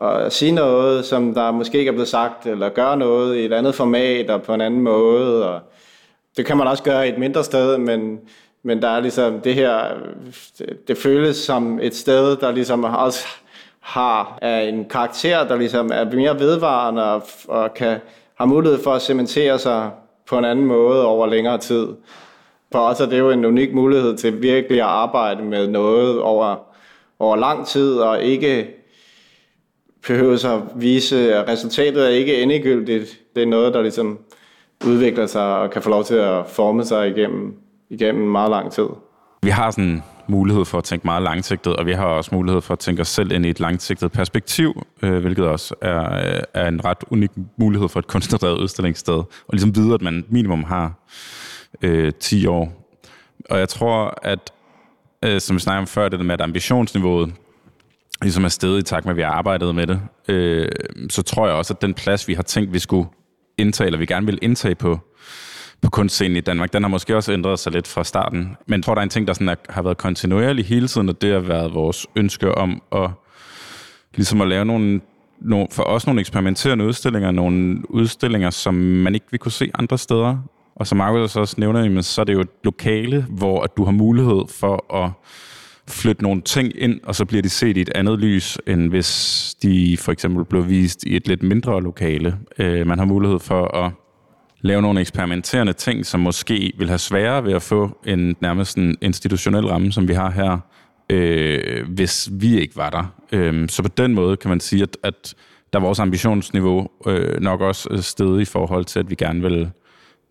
at 0.00 0.32
sige 0.32 0.52
noget, 0.52 1.04
som 1.04 1.34
der 1.34 1.50
måske 1.50 1.78
ikke 1.78 1.88
er 1.88 1.92
blevet 1.92 2.08
sagt, 2.08 2.46
eller 2.46 2.68
gøre 2.68 2.96
noget 2.96 3.36
i 3.36 3.44
et 3.44 3.52
andet 3.52 3.74
format 3.74 4.30
og 4.30 4.42
på 4.42 4.54
en 4.54 4.60
anden 4.60 4.80
måde. 4.80 5.48
Og 5.48 5.60
det 6.36 6.46
kan 6.46 6.56
man 6.56 6.66
også 6.66 6.82
gøre 6.82 7.06
i 7.06 7.12
et 7.12 7.18
mindre 7.18 7.44
sted, 7.44 7.78
men, 7.78 8.20
men 8.62 8.82
der 8.82 8.88
er 8.88 9.00
ligesom 9.00 9.40
det 9.40 9.54
her, 9.54 9.78
det, 10.58 10.88
det 10.88 10.98
føles 10.98 11.36
som 11.36 11.78
et 11.82 11.94
sted, 11.94 12.36
der 12.36 12.52
ligesom 12.52 12.84
også 12.84 13.26
har 13.84 14.38
er 14.42 14.60
en 14.60 14.84
karakter, 14.84 15.48
der 15.48 15.56
ligesom 15.56 15.90
er 15.92 16.04
mere 16.04 16.38
vedvarende 16.38 17.04
og, 17.04 17.22
og 17.48 17.74
kan, 17.74 17.98
har 18.34 18.44
mulighed 18.44 18.82
for 18.82 18.90
at 18.90 19.02
cementere 19.02 19.58
sig 19.58 19.90
på 20.26 20.38
en 20.38 20.44
anden 20.44 20.64
måde 20.64 21.06
over 21.06 21.26
længere 21.26 21.58
tid. 21.58 21.88
For 22.72 22.78
os 22.78 23.00
er 23.00 23.06
det 23.06 23.18
jo 23.18 23.30
en 23.30 23.44
unik 23.44 23.74
mulighed 23.74 24.16
til 24.16 24.42
virkelig 24.42 24.80
at 24.80 24.86
arbejde 24.86 25.42
med 25.42 25.66
noget 25.66 26.20
over, 26.20 26.56
over 27.18 27.36
lang 27.36 27.66
tid, 27.66 27.98
og 27.98 28.22
ikke 28.22 28.68
behøver 30.06 30.56
at 30.56 30.62
vise, 30.74 31.34
at 31.34 31.48
resultatet 31.48 32.04
er 32.04 32.08
ikke 32.08 32.42
endegyldigt. 32.42 33.20
Det 33.34 33.42
er 33.42 33.46
noget, 33.46 33.74
der 33.74 33.82
ligesom 33.82 34.18
udvikler 34.86 35.26
sig 35.26 35.58
og 35.58 35.70
kan 35.70 35.82
få 35.82 35.90
lov 35.90 36.04
til 36.04 36.14
at 36.14 36.46
forme 36.46 36.84
sig 36.84 37.08
igennem, 37.08 37.56
igennem 37.90 38.28
meget 38.28 38.50
lang 38.50 38.72
tid. 38.72 38.88
Vi 39.44 39.50
har 39.50 39.70
sådan 39.70 40.02
mulighed 40.28 40.64
for 40.64 40.78
at 40.78 40.84
tænke 40.84 41.06
meget 41.06 41.22
langsigtet, 41.22 41.76
og 41.76 41.86
vi 41.86 41.92
har 41.92 42.04
også 42.04 42.34
mulighed 42.34 42.60
for 42.60 42.72
at 42.72 42.78
tænke 42.78 43.02
os 43.02 43.08
selv 43.08 43.32
ind 43.32 43.46
i 43.46 43.50
et 43.50 43.60
langsigtet 43.60 44.12
perspektiv, 44.12 44.86
øh, 45.02 45.18
hvilket 45.18 45.46
også 45.46 45.74
er, 45.80 46.14
øh, 46.14 46.42
er 46.54 46.68
en 46.68 46.84
ret 46.84 47.04
unik 47.10 47.30
mulighed 47.56 47.88
for 47.88 47.98
et 47.98 48.06
kunstnerdrevet 48.06 48.58
udstillingssted. 48.58 49.14
Og 49.14 49.50
ligesom 49.52 49.76
vide, 49.76 49.94
at 49.94 50.02
man 50.02 50.24
minimum 50.28 50.64
har 50.64 50.92
øh, 51.82 52.12
10 52.20 52.46
år. 52.46 52.90
Og 53.50 53.58
jeg 53.58 53.68
tror, 53.68 54.18
at 54.22 54.52
øh, 55.24 55.40
som 55.40 55.56
vi 55.56 55.60
snakkede 55.60 55.80
om 55.80 55.86
før, 55.86 56.08
det 56.08 56.18
der 56.18 56.24
med, 56.24 56.34
at 56.34 56.40
ambitionsniveauet 56.40 57.34
ligesom 58.22 58.44
er 58.44 58.48
stedet 58.48 58.78
i 58.78 58.82
takt 58.82 59.04
med, 59.06 59.12
at 59.12 59.16
vi 59.16 59.22
har 59.22 59.30
arbejdet 59.30 59.74
med 59.74 59.86
det, 59.86 60.00
øh, 60.28 60.68
så 61.10 61.22
tror 61.22 61.46
jeg 61.46 61.56
også, 61.56 61.74
at 61.74 61.82
den 61.82 61.94
plads, 61.94 62.28
vi 62.28 62.34
har 62.34 62.42
tænkt, 62.42 62.72
vi 62.72 62.78
skulle 62.78 63.08
indtage, 63.58 63.86
eller 63.86 63.98
vi 63.98 64.06
gerne 64.06 64.26
vil 64.26 64.38
indtage 64.42 64.74
på 64.74 65.00
på 65.84 65.90
kunstscenen 65.90 66.36
i 66.36 66.40
Danmark, 66.40 66.72
den 66.72 66.82
har 66.82 66.88
måske 66.88 67.16
også 67.16 67.32
ændret 67.32 67.58
sig 67.58 67.72
lidt 67.72 67.88
fra 67.88 68.04
starten. 68.04 68.56
Men 68.66 68.78
jeg 68.78 68.84
tror, 68.84 68.94
der 68.94 69.00
er 69.00 69.02
en 69.02 69.08
ting, 69.08 69.26
der 69.26 69.32
sådan 69.32 69.48
er, 69.48 69.54
har 69.68 69.82
været 69.82 69.96
kontinuerlig 69.96 70.64
hele 70.64 70.88
tiden, 70.88 71.08
og 71.08 71.22
det 71.22 71.32
har 71.32 71.40
været 71.40 71.74
vores 71.74 72.06
ønske 72.16 72.54
om 72.54 72.82
at, 72.92 73.10
ligesom 74.14 74.40
at 74.40 74.48
lave 74.48 74.64
nogle, 74.64 75.00
nogle, 75.40 75.66
for 75.70 75.82
os 75.82 76.06
nogle 76.06 76.20
eksperimenterende 76.20 76.84
udstillinger, 76.84 77.30
nogle 77.30 77.90
udstillinger, 77.90 78.50
som 78.50 78.74
man 78.74 79.14
ikke 79.14 79.26
vil 79.30 79.40
kunne 79.40 79.52
se 79.52 79.70
andre 79.74 79.98
steder. 79.98 80.36
Og 80.76 80.86
som 80.86 80.98
Markus 80.98 81.36
også 81.36 81.54
nævner, 81.58 82.00
så 82.00 82.20
er 82.20 82.24
det 82.24 82.32
jo 82.32 82.40
et 82.40 82.48
lokale, 82.64 83.26
hvor 83.28 83.62
at 83.62 83.76
du 83.76 83.84
har 83.84 83.92
mulighed 83.92 84.42
for 84.48 84.94
at 85.04 85.10
flytte 85.88 86.22
nogle 86.22 86.42
ting 86.42 86.72
ind, 86.76 87.00
og 87.02 87.14
så 87.14 87.24
bliver 87.24 87.42
de 87.42 87.48
set 87.48 87.76
i 87.76 87.80
et 87.80 87.90
andet 87.94 88.18
lys, 88.18 88.58
end 88.66 88.88
hvis 88.88 89.54
de 89.62 89.96
for 89.96 90.12
eksempel 90.12 90.44
blev 90.44 90.68
vist 90.68 91.04
i 91.04 91.16
et 91.16 91.28
lidt 91.28 91.42
mindre 91.42 91.82
lokale. 91.82 92.38
Øh, 92.58 92.86
man 92.86 92.98
har 92.98 93.06
mulighed 93.06 93.38
for 93.38 93.76
at 93.84 93.92
lave 94.64 94.82
nogle 94.82 95.00
eksperimenterende 95.00 95.72
ting, 95.72 96.06
som 96.06 96.20
måske 96.20 96.72
vil 96.78 96.88
have 96.88 96.98
sværere 96.98 97.44
ved 97.44 97.52
at 97.52 97.62
få 97.62 97.98
en 98.06 98.36
nærmest 98.40 98.76
en 98.76 98.96
institutionel 99.00 99.66
ramme, 99.66 99.92
som 99.92 100.08
vi 100.08 100.12
har 100.12 100.30
her, 100.30 100.58
øh, 101.10 101.88
hvis 101.88 102.28
vi 102.32 102.60
ikke 102.60 102.76
var 102.76 102.90
der. 102.90 103.14
Øh, 103.32 103.68
så 103.68 103.82
på 103.82 103.88
den 103.88 104.14
måde 104.14 104.36
kan 104.36 104.48
man 104.48 104.60
sige, 104.60 104.82
at, 104.82 104.96
at 105.02 105.34
der 105.72 105.78
er 105.78 105.82
vores 105.82 105.98
ambitionsniveau 105.98 106.88
øh, 107.06 107.40
nok 107.40 107.60
også 107.60 107.88
øh, 107.90 107.98
stedet 107.98 108.40
i 108.40 108.44
forhold 108.44 108.84
til, 108.84 108.98
at 108.98 109.10
vi 109.10 109.14
gerne 109.14 109.42
vil 109.42 109.70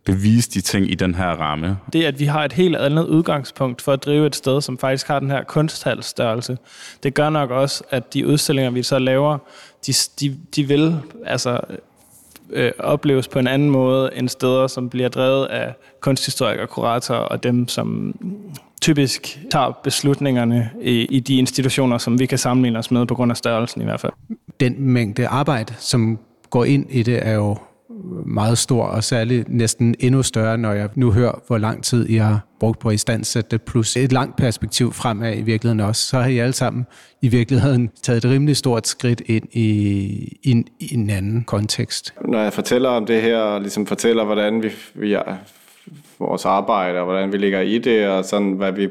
bevise 0.06 0.52
de 0.52 0.62
ting 0.62 0.92
i 0.92 0.96
den 0.96 1.16
her 1.16 1.28
ramme. 1.28 1.78
Det, 1.94 2.04
at 2.04 2.20
vi 2.20 2.26
har 2.26 2.46
et 2.46 2.54
helt 2.54 2.76
andet 2.76 3.06
udgangspunkt 3.08 3.82
for 3.82 3.94
at 3.94 4.06
drive 4.06 4.28
et 4.28 4.36
sted, 4.36 4.62
som 4.62 4.78
faktisk 4.78 5.08
har 5.08 5.20
den 5.20 5.32
her 5.32 5.44
kunsthalsstørrelse, 5.44 6.58
det 7.04 7.14
gør 7.14 7.30
nok 7.30 7.52
også, 7.52 7.84
at 7.90 8.14
de 8.14 8.28
udstillinger, 8.28 8.72
vi 8.72 8.84
så 8.84 9.00
laver, 9.00 9.38
de, 9.88 9.94
de, 10.20 10.38
de 10.56 10.68
vil 10.68 11.00
altså 11.26 11.60
øh, 12.54 12.72
opleves 12.80 13.28
på 13.28 13.40
en 13.40 13.48
anden 13.48 13.70
måde 13.70 14.10
end 14.16 14.30
steder, 14.30 14.68
som 14.68 14.90
bliver 14.90 15.10
drevet 15.10 15.46
af 15.46 15.74
kunsthistorikere, 16.00 16.68
kuratorer 16.68 17.20
og 17.20 17.44
dem, 17.44 17.68
som 17.68 18.16
typisk 18.82 19.40
tager 19.52 19.80
beslutningerne 19.84 20.70
i, 20.82 21.06
i 21.06 21.20
de 21.20 21.38
institutioner, 21.38 21.98
som 21.98 22.20
vi 22.20 22.26
kan 22.26 22.38
sammenligne 22.38 22.80
os 22.80 22.92
med 22.92 23.06
på 23.06 23.16
grund 23.16 23.32
af 23.32 23.38
størrelsen 23.38 23.82
i 23.82 23.86
hvert 23.86 24.00
fald. 24.00 24.14
Den 24.60 24.76
mængde 24.78 25.28
arbejde, 25.28 25.74
som 25.78 26.20
går 26.50 26.66
ind 26.66 26.86
i 26.90 27.04
det, 27.04 27.28
er 27.28 27.34
jo 27.34 27.58
meget 28.26 28.58
stor, 28.58 28.84
og 28.84 29.04
særligt 29.04 29.50
næsten 29.50 29.96
endnu 30.00 30.24
større, 30.24 30.58
når 30.58 30.72
jeg 30.72 30.90
nu 30.96 31.12
hører, 31.12 31.42
hvor 31.48 31.58
lang 31.58 31.84
tid 31.84 32.10
I 32.10 32.16
har 32.16 32.40
brugt 32.60 32.80
på 32.80 32.90
at 32.90 32.96
istandsætte 32.96 33.50
det, 33.52 33.62
plus 33.62 33.98
et 33.98 34.12
langt 34.12 34.38
perspektiv 34.38 34.94
fremad 34.94 35.38
i 35.38 35.42
virkeligheden 35.42 35.80
også. 35.80 36.08
Så 36.08 36.20
har 36.20 36.30
I 36.30 36.38
alle 36.38 36.54
sammen 36.54 36.86
i 37.22 37.28
virkeligheden 37.28 37.90
taget 38.04 38.26
et 38.26 38.32
rimelig 38.32 38.58
stort 38.58 38.88
skridt 38.88 39.22
ind 39.26 39.46
i, 39.52 40.38
en 40.44 40.66
i 40.80 40.94
en 40.94 41.10
anden 41.10 41.44
kontekst. 41.44 42.14
Når 42.26 42.40
jeg 42.40 42.54
fortæller 42.54 42.90
om 42.90 43.06
det 43.06 43.22
her, 43.22 43.38
og 43.38 43.62
ligesom 43.62 43.86
fortæller, 43.86 44.24
hvordan 44.24 44.64
vi, 44.64 44.72
vi 44.94 45.14
er, 45.14 45.36
vores 46.20 46.46
arbejde, 46.46 47.00
og 47.00 47.06
hvordan 47.06 47.32
vi 47.32 47.38
ligger 47.38 47.60
i 47.60 47.78
det, 47.78 48.08
og 48.08 48.26
sådan, 48.26 48.52
hvad 48.52 48.72
vi 48.72 48.88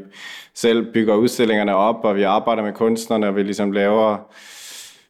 selv 0.55 0.93
bygger 0.93 1.15
udstillingerne 1.15 1.75
op, 1.75 2.05
og 2.05 2.17
vi 2.17 2.23
arbejder 2.23 2.63
med 2.63 2.73
kunstnerne, 2.73 3.27
og 3.29 3.37
vi 3.37 3.43
ligesom 3.43 3.73
laver 3.73 4.17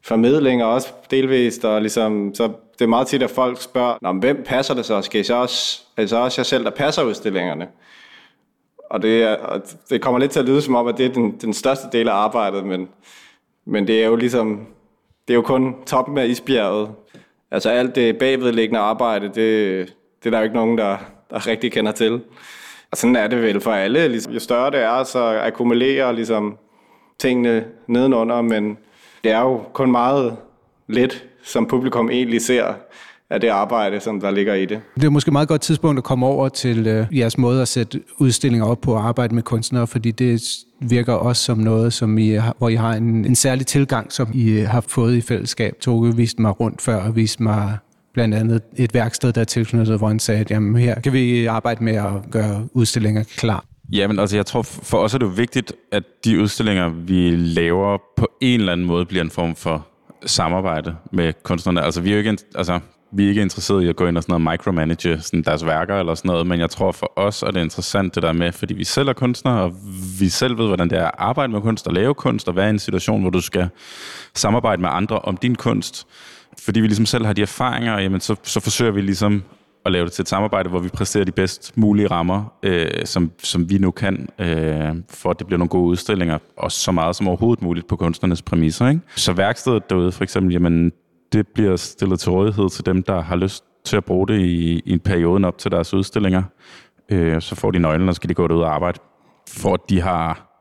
formidlinger 0.04 0.64
også 0.64 0.88
delvist, 1.11 1.64
og 1.64 1.80
ligesom, 1.80 2.35
så 2.35 2.50
det 2.82 2.86
er 2.86 2.90
meget 2.90 3.06
tit, 3.06 3.22
at 3.22 3.30
folk 3.30 3.62
spørger, 3.62 3.98
Nå, 4.02 4.12
hvem 4.12 4.42
passer 4.46 4.74
det 4.74 4.84
så? 4.84 5.02
Skal 5.02 5.20
I 5.20 5.24
så 5.24 5.34
også, 5.34 5.82
er 5.96 6.02
det 6.02 6.10
så 6.10 6.16
også 6.16 6.40
jeg 6.40 6.46
selv, 6.46 6.64
der 6.64 6.70
passer 6.70 7.02
udstillingerne? 7.02 7.68
og 8.92 9.02
det, 9.02 9.22
er, 9.22 9.36
og 9.36 9.62
det 9.90 10.00
kommer 10.00 10.20
lidt 10.20 10.30
til 10.30 10.40
at 10.40 10.46
lyde 10.46 10.62
som 10.62 10.74
om, 10.74 10.86
at 10.86 10.98
det 10.98 11.06
er 11.06 11.12
den, 11.12 11.38
den 11.40 11.52
største 11.52 11.86
del 11.92 12.08
af 12.08 12.12
arbejdet, 12.12 12.64
men, 12.64 12.88
men 13.64 13.86
det 13.86 14.02
er 14.02 14.06
jo 14.06 14.16
ligesom, 14.16 14.66
det 15.28 15.34
er 15.34 15.36
jo 15.36 15.42
kun 15.42 15.74
toppen 15.86 16.18
af 16.18 16.26
isbjerget. 16.26 16.90
Altså 17.50 17.70
alt 17.70 17.94
det 17.94 18.18
bagvedliggende 18.18 18.80
arbejde, 18.80 19.26
det, 19.26 19.94
det 20.18 20.26
er 20.26 20.30
der 20.30 20.38
jo 20.38 20.44
ikke 20.44 20.56
nogen, 20.56 20.78
der, 20.78 20.96
der 21.30 21.46
rigtig 21.46 21.72
kender 21.72 21.92
til. 21.92 22.20
Og 22.90 22.96
sådan 22.96 23.16
er 23.16 23.26
det 23.26 23.42
vel 23.42 23.60
for 23.60 23.72
alle. 23.72 24.08
Ligesom, 24.08 24.32
jo 24.32 24.40
større 24.40 24.70
det 24.70 24.80
er, 24.80 25.04
så 25.04 25.40
akkumulerer 25.42 26.12
ligesom 26.12 26.58
tingene 27.18 27.64
nedenunder, 27.86 28.42
men 28.42 28.78
det 29.24 29.32
er 29.32 29.40
jo 29.40 29.62
kun 29.72 29.90
meget 29.90 30.36
lidt 30.86 31.24
som 31.44 31.66
publikum 31.66 32.11
egentlig 32.11 32.42
ser 32.42 32.75
af 33.30 33.40
det 33.40 33.49
arbejde, 33.49 34.00
som 34.00 34.20
der 34.20 34.30
ligger 34.30 34.54
i 34.54 34.66
det. 34.66 34.80
Det 34.94 35.04
er 35.04 35.11
måske 35.11 35.28
et 35.28 35.32
meget 35.32 35.49
godt 35.49 35.61
tidspunkt 35.61 35.99
at 35.99 36.04
komme 36.04 36.26
over 36.26 36.49
til 36.49 36.87
øh, 36.87 37.18
jeres 37.18 37.38
måde 37.38 37.62
at 37.62 37.68
sætte 37.68 38.00
udstillinger 38.18 38.66
op 38.66 38.80
på 38.80 38.96
at 38.96 39.02
arbejde 39.02 39.34
med 39.34 39.42
kunstnere, 39.42 39.87
fordi 39.87 40.11
det 40.11 40.42
virker 40.80 41.12
også 41.12 41.42
som 41.42 41.58
noget, 41.58 41.92
som 41.92 42.18
I, 42.18 42.38
hvor 42.58 42.68
I 42.68 42.75
har 42.75 42.92
en, 42.92 43.25
en 43.25 43.34
særlig 43.34 43.66
tilgang, 43.66 44.12
som 44.12 44.28
I 44.34 44.50
har 44.50 44.84
fået 44.88 45.16
i 45.16 45.20
fællesskab. 45.20 45.75
Toge 45.80 46.16
viste 46.16 46.42
mig 46.42 46.61
rundt 46.61 46.82
før 46.82 46.96
og 46.96 47.16
viste 47.16 47.42
mig 47.42 47.78
blandt 48.14 48.34
andet 48.34 48.62
et 48.76 48.94
værksted, 48.94 49.32
der 49.32 49.40
er 49.40 49.44
tilknyttet, 49.44 49.99
hvor 49.99 50.08
han 50.08 50.18
sagde, 50.18 50.40
at 50.40 50.50
jamen, 50.50 50.76
her 50.76 51.00
kan 51.00 51.12
vi 51.12 51.46
arbejde 51.46 51.84
med 51.84 51.94
at 51.94 52.30
gøre 52.30 52.68
udstillinger 52.75 53.25
klar. 53.37 53.64
Ja, 53.92 54.06
men 54.06 54.18
altså, 54.18 54.37
jeg 54.37 54.46
tror, 54.46 54.62
for 54.62 54.99
os 54.99 55.14
er 55.14 55.18
det 55.18 55.26
jo 55.26 55.30
vigtigt, 55.30 55.72
at 55.92 56.02
de 56.25 56.40
udstillinger, 56.40 56.88
vi 56.88 57.30
laver, 57.37 57.99
på 58.16 58.28
en 58.40 58.61
eller 58.61 58.72
anden 58.72 58.87
måde 58.87 59.06
bliver 59.06 59.25
en 59.25 59.30
form 59.30 59.54
for 59.54 59.87
samarbejde 60.26 60.96
med 61.12 61.32
kunstnerne. 61.42 61.82
Altså, 61.82 62.00
vi 62.00 62.08
er 62.08 62.12
jo 62.12 62.18
ikke, 62.18 62.38
altså, 62.54 62.80
vi 63.12 63.24
er 63.24 63.28
ikke 63.28 63.42
interesseret 63.42 63.82
i 63.82 63.88
at 63.88 63.96
gå 63.96 64.06
ind 64.06 64.16
og 64.16 64.22
sådan 64.22 64.40
noget 64.40 64.52
micromanage 64.52 65.20
sådan 65.20 65.42
deres 65.42 65.66
værker 65.66 65.96
eller 65.96 66.14
sådan 66.14 66.28
noget, 66.28 66.46
men 66.46 66.60
jeg 66.60 66.70
tror 66.70 66.92
for 66.92 67.12
os 67.16 67.42
er 67.42 67.50
det 67.50 67.60
interessant 67.60 68.14
det 68.14 68.22
der 68.22 68.32
med, 68.32 68.52
fordi 68.52 68.74
vi 68.74 68.84
selv 68.84 69.08
er 69.08 69.12
kunstnere, 69.12 69.62
og 69.62 69.74
vi 70.20 70.28
selv 70.28 70.58
ved, 70.58 70.66
hvordan 70.66 70.90
det 70.90 70.98
er 70.98 71.04
at 71.04 71.14
arbejde 71.18 71.52
med 71.52 71.60
kunst 71.60 71.86
og 71.86 71.94
lave 71.94 72.14
kunst, 72.14 72.48
og 72.48 72.56
være 72.56 72.66
i 72.66 72.70
en 72.70 72.78
situation, 72.78 73.20
hvor 73.20 73.30
du 73.30 73.40
skal 73.40 73.68
samarbejde 74.34 74.82
med 74.82 74.90
andre 74.92 75.18
om 75.18 75.36
din 75.36 75.54
kunst. 75.54 76.06
Fordi 76.64 76.80
vi 76.80 76.86
ligesom 76.86 77.06
selv 77.06 77.26
har 77.26 77.32
de 77.32 77.42
erfaringer, 77.42 77.98
jamen 77.98 78.20
så, 78.20 78.36
så 78.42 78.60
forsøger 78.60 78.92
vi 78.92 79.00
ligesom 79.00 79.42
at 79.84 79.92
lave 79.92 80.04
det 80.04 80.12
til 80.12 80.22
et 80.22 80.28
samarbejde, 80.28 80.68
hvor 80.68 80.78
vi 80.78 80.88
præsterer 80.88 81.24
de 81.24 81.32
bedst 81.32 81.76
mulige 81.76 82.06
rammer, 82.06 82.52
øh, 82.62 82.90
som, 83.04 83.32
som 83.38 83.70
vi 83.70 83.78
nu 83.78 83.90
kan, 83.90 84.28
øh, 84.38 84.94
for 85.10 85.30
at 85.30 85.38
det 85.38 85.46
bliver 85.46 85.58
nogle 85.58 85.68
gode 85.68 85.84
udstillinger, 85.84 86.38
og 86.56 86.72
så 86.72 86.92
meget 86.92 87.16
som 87.16 87.28
overhovedet 87.28 87.62
muligt 87.62 87.86
på 87.86 87.96
kunstnernes 87.96 88.42
præmisser. 88.42 88.88
Ikke? 88.88 89.00
Så 89.16 89.32
værkstedet 89.32 89.90
derude 89.90 90.12
for 90.12 90.22
eksempel, 90.24 90.52
jamen 90.52 90.92
det 91.32 91.48
bliver 91.48 91.76
stillet 91.76 92.20
til 92.20 92.30
rådighed 92.30 92.70
til 92.70 92.86
dem, 92.86 93.02
der 93.02 93.20
har 93.20 93.36
lyst 93.36 93.64
til 93.84 93.96
at 93.96 94.04
bruge 94.04 94.28
det 94.28 94.40
i, 94.40 94.82
i 94.86 94.92
en 94.92 95.00
periode 95.00 95.44
op 95.46 95.58
til 95.58 95.70
deres 95.70 95.94
udstillinger. 95.94 96.42
Øh, 97.08 97.40
så 97.40 97.54
får 97.54 97.70
de 97.70 97.78
nøglen, 97.78 98.08
og 98.08 98.14
så 98.14 98.16
skal 98.16 98.28
de 98.28 98.34
gå 98.34 98.46
ud 98.46 98.60
og 98.60 98.74
arbejde, 98.74 98.98
for 99.48 99.74
at 99.74 99.80
de 99.88 100.00
har 100.00 100.51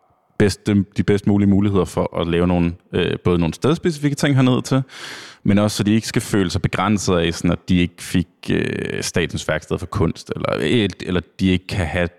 bedste, 0.41 0.73
de, 0.73 0.85
de 0.97 1.03
bedst 1.03 1.27
mulige 1.27 1.49
muligheder 1.49 1.85
for 1.85 2.19
at 2.21 2.27
lave 2.27 2.47
nogle, 2.47 2.73
øh, 2.93 3.19
både 3.23 3.39
nogle 3.39 3.53
stedspecifikke 3.53 4.15
ting 4.15 4.35
hernede 4.35 4.61
til, 4.61 4.81
men 5.43 5.57
også 5.57 5.77
så 5.77 5.83
de 5.83 5.93
ikke 5.93 6.07
skal 6.07 6.21
føle 6.21 6.49
sig 6.49 6.61
begrænset 6.61 7.17
af, 7.17 7.33
sådan, 7.33 7.51
at 7.51 7.69
de 7.69 7.77
ikke 7.77 8.03
fik 8.03 8.27
øh, 8.51 9.03
statens 9.03 9.47
værksted 9.47 9.77
for 9.77 9.85
kunst, 9.85 10.31
eller, 10.35 10.55
øh, 10.59 10.89
eller 11.05 11.21
de 11.39 11.47
ikke 11.47 11.67
kan 11.67 11.85
have 11.85 12.09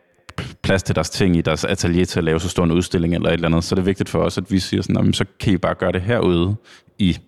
plads 0.62 0.82
til 0.82 0.94
deres 0.94 1.10
ting 1.10 1.36
i 1.36 1.40
deres 1.40 1.64
atelier 1.64 2.04
til 2.04 2.20
at 2.20 2.24
lave 2.24 2.40
så 2.40 2.48
stor 2.48 2.64
en 2.64 2.70
udstilling 2.70 3.14
eller 3.14 3.28
et 3.28 3.34
eller 3.34 3.48
andet. 3.48 3.64
Så 3.64 3.74
det 3.74 3.80
er 3.80 3.84
vigtigt 3.84 4.08
for 4.08 4.18
os, 4.18 4.38
at 4.38 4.50
vi 4.50 4.58
siger 4.58 4.82
sådan, 4.82 5.12
så 5.12 5.24
kan 5.40 5.52
I 5.52 5.56
bare 5.56 5.74
gøre 5.74 5.92
det 5.92 6.02
herude 6.02 6.54
i 6.98 7.18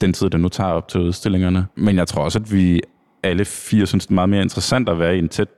den 0.00 0.12
tid, 0.12 0.30
det 0.30 0.40
nu 0.40 0.48
tager 0.48 0.70
op 0.70 0.88
til 0.88 1.00
udstillingerne. 1.00 1.66
Men 1.76 1.96
jeg 1.96 2.08
tror 2.08 2.24
også, 2.24 2.38
at 2.38 2.52
vi 2.52 2.80
alle 3.22 3.44
fire 3.44 3.86
synes, 3.86 4.06
det 4.06 4.10
er 4.10 4.14
meget 4.14 4.28
mere 4.28 4.42
interessant 4.42 4.88
at 4.88 4.98
være 4.98 5.16
i 5.16 5.18
en 5.18 5.28
tæt 5.28 5.48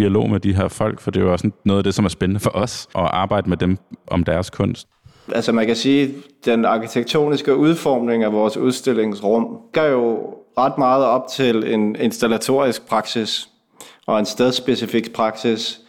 dialog 0.00 0.30
med 0.30 0.40
de 0.40 0.54
her 0.54 0.68
folk, 0.68 1.00
for 1.00 1.10
det 1.10 1.20
er 1.20 1.24
jo 1.24 1.32
også 1.32 1.50
noget 1.64 1.78
af 1.78 1.84
det, 1.84 1.94
som 1.94 2.04
er 2.04 2.08
spændende 2.08 2.40
for 2.40 2.50
os, 2.54 2.88
at 2.94 3.08
arbejde 3.12 3.48
med 3.48 3.56
dem 3.56 3.76
om 4.06 4.24
deres 4.24 4.50
kunst. 4.50 4.88
Altså 5.32 5.52
man 5.52 5.66
kan 5.66 5.76
sige, 5.76 6.14
den 6.44 6.64
arkitektoniske 6.64 7.56
udformning 7.56 8.24
af 8.24 8.32
vores 8.32 8.56
udstillingsrum 8.56 9.58
gør 9.72 9.90
jo 9.90 10.34
ret 10.58 10.78
meget 10.78 11.04
op 11.04 11.22
til 11.32 11.74
en 11.74 11.96
installatorisk 11.96 12.88
praksis 12.88 13.48
og 14.06 14.18
en 14.18 14.26
stedspecifik 14.26 15.12
praksis. 15.12 15.80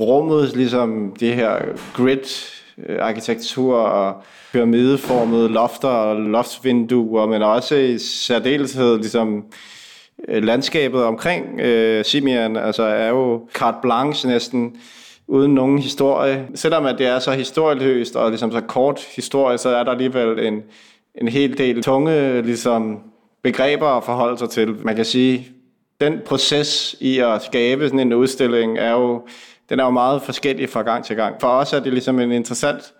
Rummet, 0.00 0.56
ligesom 0.56 1.16
det 1.20 1.34
her 1.34 1.58
grid 1.94 2.52
øh, 2.88 2.96
arkitektur 3.00 3.76
og 3.76 4.22
pyramideformede 4.52 5.48
lofter 5.48 5.88
og 5.88 6.16
loftsvinduer, 6.16 7.26
men 7.26 7.42
også 7.42 7.74
i 7.74 7.98
særdeleshed 7.98 8.98
ligesom 8.98 9.44
Øh, 10.28 10.44
landskabet 10.44 11.04
omkring 11.04 11.60
øh, 11.60 12.04
Simian, 12.04 12.56
altså 12.56 12.82
er 12.82 13.08
jo 13.08 13.48
carte 13.54 13.78
blanche 13.82 14.28
næsten, 14.28 14.76
uden 15.28 15.54
nogen 15.54 15.78
historie. 15.78 16.48
Selvom 16.54 16.86
at 16.86 16.98
det 16.98 17.06
er 17.06 17.18
så 17.18 17.32
historieløst 17.32 18.16
og 18.16 18.30
ligesom 18.30 18.52
så 18.52 18.60
kort 18.60 19.00
historie, 19.16 19.58
så 19.58 19.68
er 19.68 19.84
der 19.84 19.90
alligevel 19.90 20.38
en, 20.38 20.62
en 21.14 21.28
hel 21.28 21.58
del 21.58 21.82
tunge 21.82 22.42
ligesom, 22.42 23.00
begreber 23.42 23.88
at 23.88 24.04
forholde 24.04 24.38
sig 24.38 24.50
til. 24.50 24.76
Man 24.84 24.96
kan 24.96 25.04
sige, 25.04 25.48
den 26.00 26.20
proces 26.26 26.96
i 27.00 27.18
at 27.18 27.42
skabe 27.42 27.84
sådan 27.84 28.00
en 28.00 28.12
udstilling 28.12 28.78
er 28.78 28.90
jo, 28.90 29.26
den 29.68 29.80
er 29.80 29.84
jo 29.84 29.90
meget 29.90 30.22
forskellig 30.22 30.68
fra 30.68 30.82
gang 30.82 31.04
til 31.04 31.16
gang. 31.16 31.40
For 31.40 31.48
os 31.48 31.72
er 31.72 31.80
det 31.80 31.92
ligesom 31.92 32.20
en 32.20 32.32
interessant 32.32 32.92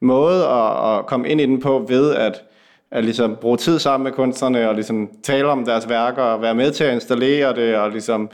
måde 0.00 0.46
at, 0.46 0.98
at 0.98 1.06
komme 1.06 1.28
ind 1.28 1.40
i 1.40 1.46
den 1.46 1.60
på 1.60 1.86
ved 1.88 2.14
at, 2.14 2.42
at 2.90 3.04
ligesom 3.04 3.36
bruge 3.40 3.56
tid 3.56 3.78
sammen 3.78 4.04
med 4.04 4.12
kunstnerne 4.12 4.68
og 4.68 4.74
ligesom 4.74 5.10
tale 5.22 5.48
om 5.48 5.64
deres 5.64 5.88
værker 5.88 6.22
og 6.22 6.42
være 6.42 6.54
med 6.54 6.70
til 6.72 6.84
at 6.84 6.94
installere 6.94 7.54
det 7.54 7.76
og 7.76 7.90
ligesom 7.90 8.30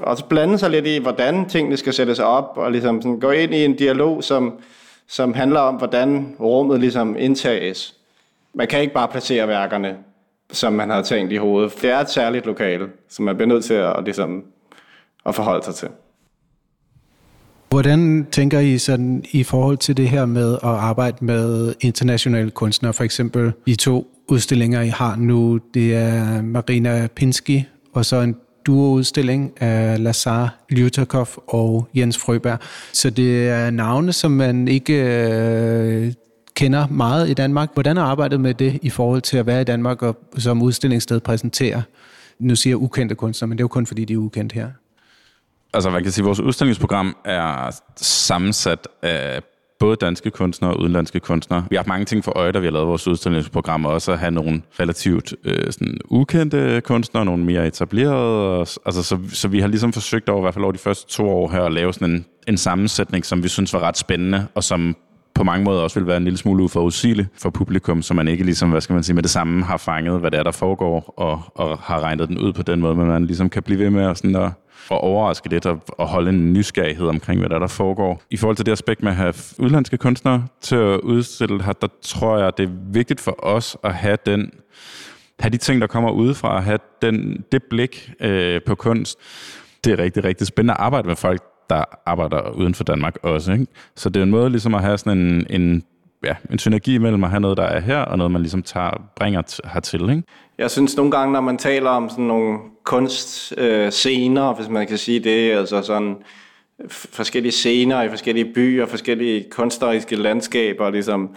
også 0.00 0.24
blande 0.24 0.58
sig 0.58 0.70
lidt 0.70 0.86
i, 0.86 0.98
hvordan 0.98 1.48
tingene 1.48 1.76
skal 1.76 1.92
sættes 1.92 2.18
op 2.18 2.52
og 2.56 2.72
ligesom 2.72 3.02
sådan 3.02 3.20
gå 3.20 3.30
ind 3.30 3.54
i 3.54 3.64
en 3.64 3.76
dialog, 3.76 4.24
som, 4.24 4.60
som 5.06 5.34
handler 5.34 5.60
om, 5.60 5.74
hvordan 5.74 6.36
rummet 6.40 6.80
ligesom 6.80 7.16
indtages. 7.18 7.94
Man 8.54 8.66
kan 8.66 8.80
ikke 8.80 8.94
bare 8.94 9.08
placere 9.08 9.48
værkerne, 9.48 9.96
som 10.52 10.72
man 10.72 10.90
har 10.90 11.02
tænkt 11.02 11.32
i 11.32 11.36
hovedet. 11.36 11.82
Det 11.82 11.90
er 11.90 11.98
et 11.98 12.10
særligt 12.10 12.46
lokale, 12.46 12.88
som 13.08 13.24
man 13.24 13.36
bliver 13.36 13.48
nødt 13.48 13.64
til 13.64 13.74
at, 13.74 14.04
ligesom, 14.04 14.44
at 15.26 15.34
forholde 15.34 15.64
sig 15.64 15.74
til. 15.74 15.88
Hvordan 17.76 18.26
tænker 18.32 18.60
I 18.60 18.78
sådan 18.78 19.24
i 19.30 19.42
forhold 19.42 19.78
til 19.78 19.96
det 19.96 20.08
her 20.08 20.26
med 20.26 20.52
at 20.52 20.68
arbejde 20.68 21.24
med 21.24 21.74
internationale 21.80 22.50
kunstnere? 22.50 22.92
For 22.92 23.04
eksempel 23.04 23.52
de 23.66 23.74
to 23.74 24.06
udstillinger, 24.28 24.80
I 24.80 24.88
har 24.88 25.16
nu, 25.16 25.60
det 25.74 25.94
er 25.94 26.42
Marina 26.42 27.08
Pinsky, 27.16 27.60
og 27.92 28.04
så 28.04 28.20
en 28.20 28.36
duoudstilling 28.66 29.62
af 29.62 30.02
Lazar 30.02 30.64
Lyutakov 30.68 31.28
og 31.46 31.88
Jens 31.94 32.18
Frøberg. 32.18 32.58
Så 32.92 33.10
det 33.10 33.48
er 33.48 33.70
navne, 33.70 34.12
som 34.12 34.30
man 34.30 34.68
ikke 34.68 34.94
øh, 34.94 36.12
kender 36.54 36.86
meget 36.86 37.30
i 37.30 37.34
Danmark. 37.34 37.70
Hvordan 37.74 37.96
er 37.96 38.02
arbejdet 38.02 38.40
med 38.40 38.54
det 38.54 38.78
i 38.82 38.90
forhold 38.90 39.22
til 39.22 39.36
at 39.36 39.46
være 39.46 39.60
i 39.60 39.64
Danmark 39.64 40.02
og 40.02 40.16
som 40.38 40.62
udstillingssted 40.62 41.20
præsentere? 41.20 41.82
Nu 42.38 42.56
siger 42.56 42.70
jeg 42.70 42.82
ukendte 42.82 43.14
kunstnere, 43.14 43.48
men 43.48 43.58
det 43.58 43.62
er 43.62 43.64
jo 43.64 43.68
kun 43.68 43.86
fordi, 43.86 44.04
de 44.04 44.12
er 44.12 44.18
ukendte 44.18 44.54
her. 44.54 44.68
Altså, 45.76 45.90
man 45.90 46.02
kan 46.02 46.12
sige, 46.12 46.22
at 46.22 46.26
vores 46.26 46.40
udstillingsprogram 46.40 47.16
er 47.24 47.80
sammensat 47.96 48.88
af 49.02 49.42
både 49.78 49.96
danske 49.96 50.30
kunstnere 50.30 50.72
og 50.72 50.80
udenlandske 50.80 51.20
kunstnere. 51.20 51.64
Vi 51.70 51.76
har 51.76 51.80
haft 51.80 51.88
mange 51.88 52.04
ting 52.04 52.24
for 52.24 52.38
øje, 52.38 52.52
da 52.52 52.58
vi 52.58 52.66
har 52.66 52.72
lavet 52.72 52.88
vores 52.88 53.08
udstillingsprogram, 53.08 53.84
og 53.84 53.92
også 53.92 54.12
at 54.12 54.18
have 54.18 54.30
nogle 54.30 54.62
relativt 54.80 55.34
øh, 55.44 55.72
sådan, 55.72 55.98
ukendte 56.08 56.80
kunstnere, 56.84 57.24
nogle 57.24 57.44
mere 57.44 57.66
etablerede. 57.66 58.58
Og, 58.58 58.66
altså, 58.86 59.02
så, 59.02 59.18
så 59.32 59.48
vi 59.48 59.60
har 59.60 59.68
ligesom 59.68 59.92
forsøgt 59.92 60.28
over, 60.28 60.40
i 60.40 60.42
hvert 60.42 60.54
fald 60.54 60.64
over 60.64 60.72
de 60.72 60.78
første 60.78 61.12
to 61.12 61.28
år 61.28 61.50
her, 61.50 61.62
at 61.62 61.72
lave 61.72 61.92
sådan 61.92 62.10
en, 62.10 62.24
en 62.48 62.56
sammensætning, 62.56 63.24
som 63.24 63.42
vi 63.42 63.48
synes 63.48 63.72
var 63.72 63.80
ret 63.80 63.98
spændende, 63.98 64.46
og 64.54 64.64
som 64.64 64.96
på 65.34 65.44
mange 65.44 65.64
måder 65.64 65.80
også 65.80 66.00
vil 66.00 66.06
være 66.06 66.16
en 66.16 66.24
lille 66.24 66.38
smule 66.38 66.62
uforudsigelig 66.62 67.26
for 67.38 67.50
publikum, 67.50 68.02
så 68.02 68.14
man 68.14 68.28
ikke 68.28 68.44
ligesom, 68.44 68.70
hvad 68.70 68.80
skal 68.80 68.94
man 68.94 69.02
sige, 69.02 69.14
med 69.14 69.22
det 69.22 69.30
samme 69.30 69.64
har 69.64 69.76
fanget, 69.76 70.20
hvad 70.20 70.30
det 70.30 70.38
er, 70.38 70.42
der 70.42 70.50
foregår, 70.50 71.14
og, 71.16 71.42
og 71.54 71.78
har 71.78 72.00
regnet 72.00 72.28
den 72.28 72.38
ud 72.38 72.52
på 72.52 72.62
den 72.62 72.80
måde, 72.80 72.94
men 72.94 73.06
man 73.06 73.26
ligesom 73.26 73.50
kan 73.50 73.62
blive 73.62 73.78
ved 73.78 73.90
med 73.90 74.04
at, 74.04 74.18
sådan 74.18 74.36
at, 74.36 74.50
at 74.90 75.00
overraske 75.00 75.48
lidt 75.48 75.66
og, 75.66 75.80
og 75.88 76.08
holde 76.08 76.30
en 76.30 76.52
nysgerrighed 76.52 77.06
omkring, 77.06 77.40
hvad 77.40 77.48
der, 77.48 77.58
der 77.58 77.66
foregår. 77.66 78.22
I 78.30 78.36
forhold 78.36 78.56
til 78.56 78.66
det 78.66 78.72
aspekt 78.72 79.02
med 79.02 79.10
at 79.10 79.16
have 79.16 79.34
udlandske 79.58 79.96
kunstnere 79.96 80.46
til 80.60 80.76
at 80.76 81.00
udstille 81.00 81.62
her, 81.62 81.72
der 81.72 81.88
tror 82.02 82.38
jeg, 82.38 82.58
det 82.58 82.68
er 82.68 82.72
vigtigt 82.92 83.20
for 83.20 83.44
os 83.44 83.76
at 83.84 83.94
have 83.94 84.18
den 84.26 84.50
have 85.38 85.50
de 85.50 85.56
ting, 85.56 85.80
der 85.80 85.86
kommer 85.86 86.10
udefra, 86.10 86.60
have 86.60 86.78
den, 87.02 87.44
det 87.52 87.62
blik 87.70 88.10
øh, 88.20 88.60
på 88.66 88.74
kunst. 88.74 89.18
Det 89.84 89.92
er 89.92 89.98
rigtig, 89.98 90.24
rigtig 90.24 90.46
spændende 90.46 90.74
at 90.74 90.80
arbejde 90.80 91.08
med 91.08 91.16
folk, 91.16 91.42
der 91.70 91.84
arbejder 92.06 92.50
uden 92.50 92.74
for 92.74 92.84
Danmark 92.84 93.16
også. 93.22 93.52
Ikke? 93.52 93.66
Så 93.96 94.08
det 94.08 94.20
er 94.20 94.24
en 94.24 94.30
måde 94.30 94.50
ligesom 94.50 94.74
at 94.74 94.82
have 94.82 94.98
sådan 94.98 95.18
en, 95.18 95.46
en, 95.50 95.82
ja, 96.24 96.34
en 96.50 96.58
synergi 96.58 96.98
mellem 96.98 97.24
at 97.24 97.30
have 97.30 97.40
noget, 97.40 97.56
der 97.56 97.62
er 97.62 97.80
her, 97.80 97.98
og 97.98 98.18
noget, 98.18 98.30
man 98.30 98.42
ligesom 98.42 98.62
tager, 98.62 99.02
bringer 99.16 99.60
hertil. 99.72 100.00
Ikke? 100.00 100.22
Jeg 100.58 100.70
synes 100.70 100.96
nogle 100.96 101.10
gange, 101.10 101.32
når 101.32 101.40
man 101.40 101.58
taler 101.58 101.90
om 101.90 102.08
sådan 102.08 102.24
nogle 102.24 102.58
kunstscener, 102.84 104.50
øh, 104.50 104.56
hvis 104.56 104.68
man 104.68 104.86
kan 104.86 104.98
sige 104.98 105.20
det, 105.20 105.52
altså 105.52 105.82
sådan 105.82 106.16
forskellige 106.90 107.52
scener 107.52 108.02
i 108.02 108.08
forskellige 108.08 108.52
byer, 108.54 108.86
forskellige 108.86 109.44
kunstneriske 109.50 110.16
landskaber, 110.16 110.90
ligesom, 110.90 111.36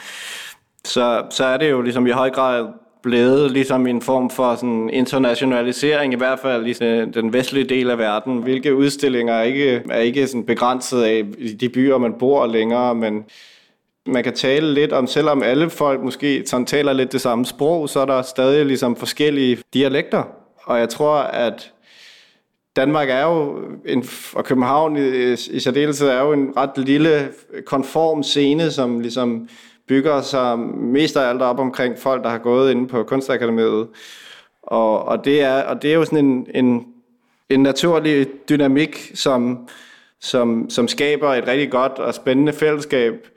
så, 0.86 1.24
så 1.30 1.46
er 1.46 1.58
det 1.58 1.70
jo 1.70 1.82
ligesom 1.82 2.08
i 2.08 2.12
høj 2.12 2.30
grad 2.30 2.68
blevet 3.04 3.52
ligesom 3.52 3.88
en 3.88 4.02
form 4.02 4.30
for 4.30 4.56
sådan 4.56 4.90
internationalisering, 4.90 6.14
i 6.14 6.16
hvert 6.16 6.40
fald 6.40 6.68
i 6.68 6.74
den 7.14 7.34
vestlige 7.34 7.70
del 7.70 7.90
af 7.90 7.98
verden. 7.98 8.38
Hvilke 8.38 8.76
udstillinger 8.76 9.34
er 9.34 9.44
ikke, 9.44 9.82
er 9.90 10.00
ikke 10.00 10.28
sådan 10.28 10.46
begrænset 10.46 11.04
af 11.04 11.24
de 11.60 11.70
byer, 11.70 11.98
man 11.98 12.14
bor 12.20 12.48
længere, 12.48 12.96
men 12.96 13.24
man 14.14 14.24
kan 14.24 14.34
tale 14.34 14.74
lidt 14.74 14.94
om, 14.94 15.08
selvom 15.08 15.44
alle 15.44 15.70
folk 15.70 16.02
måske 16.02 16.44
sådan 16.46 16.66
taler 16.66 16.94
lidt 16.94 17.12
det 17.12 17.22
samme 17.22 17.46
sprog, 17.46 17.90
så 17.90 18.00
er 18.00 18.06
der 18.06 18.22
stadig 18.22 18.66
ligesom 18.66 18.96
forskellige 18.96 19.58
dialekter. 19.74 20.24
Og 20.64 20.80
jeg 20.80 20.90
tror, 20.90 21.16
at 21.18 21.72
Danmark 22.76 23.10
er 23.10 23.24
jo, 23.24 23.60
en, 23.86 24.06
og 24.34 24.46
København 24.46 24.98
i, 24.98 25.32
i 25.32 25.60
særdeleshed 25.60 26.08
er 26.08 26.22
jo 26.22 26.34
en 26.34 26.54
ret 26.58 26.78
lille 26.78 27.30
konform 27.66 28.24
scene, 28.24 28.72
som 28.72 29.00
ligesom 29.00 29.50
bygger 29.88 30.22
sig 30.22 30.60
mest 30.60 31.18
af 31.18 31.30
alt 31.30 31.42
op 31.42 31.60
omkring 31.60 31.98
folk, 31.98 32.24
der 32.24 32.30
har 32.30 32.38
gået 32.38 32.72
inde 32.72 32.88
på 32.88 33.04
Kunstakademiet. 33.04 33.88
Og, 34.64 35.06
og, 35.06 35.26
det, 35.26 35.42
er, 35.42 35.64
og 35.64 35.82
det 35.82 35.92
er 35.92 35.96
jo 35.96 36.06
sådan 36.06 36.26
en, 36.26 36.48
en, 36.56 36.86
en 37.50 37.64
naturlig 37.64 38.28
dynamik, 38.50 39.12
som, 39.14 39.70
som, 40.20 40.70
som 40.70 40.88
skaber 40.88 41.34
et 41.34 41.48
rigtig 41.48 41.72
godt 41.72 41.92
og 41.92 42.14
spændende 42.14 42.54
fællesskab. 42.54 43.28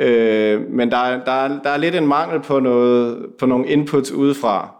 Øh, 0.00 0.70
men 0.70 0.90
der 0.90 1.24
der, 1.24 1.60
der 1.64 1.70
er 1.70 1.76
lidt 1.76 1.94
en 1.94 2.06
mangel 2.06 2.40
på, 2.40 2.60
noget, 2.60 3.26
på 3.38 3.46
nogle 3.46 3.68
inputs 3.68 4.12
udefra. 4.12 4.74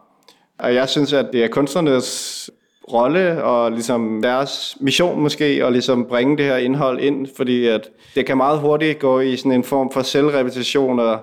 Og 0.59 0.75
jeg 0.75 0.89
synes, 0.89 1.13
at 1.13 1.27
det 1.33 1.45
er 1.45 1.49
kunstnernes 1.49 2.51
rolle 2.93 3.45
og 3.45 3.73
ligesom 3.73 4.23
deres 4.23 4.77
mission 4.81 5.21
måske 5.21 5.45
at 5.45 5.73
ligesom 5.73 6.05
bringe 6.05 6.37
det 6.37 6.45
her 6.45 6.57
indhold 6.57 7.01
ind, 7.01 7.27
fordi 7.37 7.67
at 7.67 7.89
det 8.15 8.27
kan 8.27 8.37
meget 8.37 8.61
hurtigt 8.61 8.99
gå 8.99 9.21
i 9.21 9.37
sådan 9.37 9.53
en 9.53 9.65
form 9.65 9.91
for 9.93 10.03
selvrepetition 10.03 11.01
og 11.01 11.19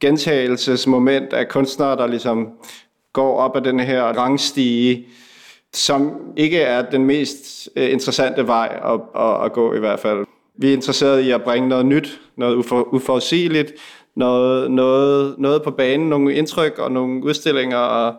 gentagelsesmoment 0.00 1.32
af 1.32 1.48
kunstnere, 1.48 1.96
der 1.96 2.06
ligesom 2.06 2.48
går 3.12 3.38
op 3.38 3.56
ad 3.56 3.60
den 3.60 3.80
her 3.80 4.02
rangstige, 4.02 5.06
som 5.72 6.20
ikke 6.36 6.60
er 6.60 6.90
den 6.90 7.04
mest 7.04 7.68
øh, 7.76 7.92
interessante 7.92 8.46
vej 8.46 8.80
at, 8.84 9.22
at, 9.22 9.44
at 9.44 9.52
gå 9.52 9.74
i 9.74 9.78
hvert 9.78 10.00
fald. 10.00 10.26
Vi 10.58 10.68
er 10.68 10.72
interesserede 10.72 11.26
i 11.26 11.30
at 11.30 11.42
bringe 11.42 11.68
noget 11.68 11.86
nyt, 11.86 12.20
noget 12.36 12.54
uforudsigeligt, 12.92 13.72
noget, 14.16 14.70
noget, 14.70 15.34
noget 15.38 15.62
på 15.62 15.70
banen, 15.70 16.08
nogle 16.08 16.34
indtryk 16.34 16.78
og 16.78 16.92
nogle 16.92 17.24
udstillinger 17.24 17.76
og, 17.76 18.14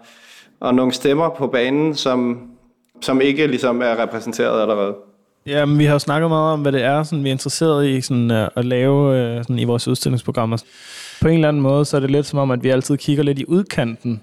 og 0.59 0.75
nogle 0.75 0.91
stemmer 0.91 1.29
på 1.29 1.47
banen, 1.47 1.95
som, 1.95 2.41
som 3.01 3.21
ikke 3.21 3.47
ligesom 3.47 3.81
er 3.81 4.03
repræsenteret 4.03 4.61
allerede. 4.61 4.93
Ja, 5.45 5.65
men 5.65 5.79
vi 5.79 5.85
har 5.85 5.93
jo 5.93 5.99
snakket 5.99 6.29
meget 6.29 6.53
om, 6.53 6.61
hvad 6.61 6.71
det 6.71 6.83
er, 6.83 7.03
sådan, 7.03 7.23
vi 7.23 7.29
er 7.29 7.33
interesseret 7.33 7.87
i 7.87 8.01
sådan, 8.01 8.31
øh, 8.31 8.47
at 8.55 8.65
lave 8.65 9.17
øh, 9.17 9.43
sådan, 9.43 9.59
i 9.59 9.63
vores 9.63 9.87
udstillingsprogrammer. 9.87 10.57
På 11.21 11.27
en 11.27 11.33
eller 11.33 11.47
anden 11.47 11.61
måde, 11.61 11.85
så 11.85 11.97
er 11.97 12.01
det 12.01 12.11
lidt 12.11 12.25
som 12.25 12.39
om, 12.39 12.51
at 12.51 12.63
vi 12.63 12.69
altid 12.69 12.97
kigger 12.97 13.23
lidt 13.23 13.39
i 13.39 13.45
udkanten. 13.47 14.21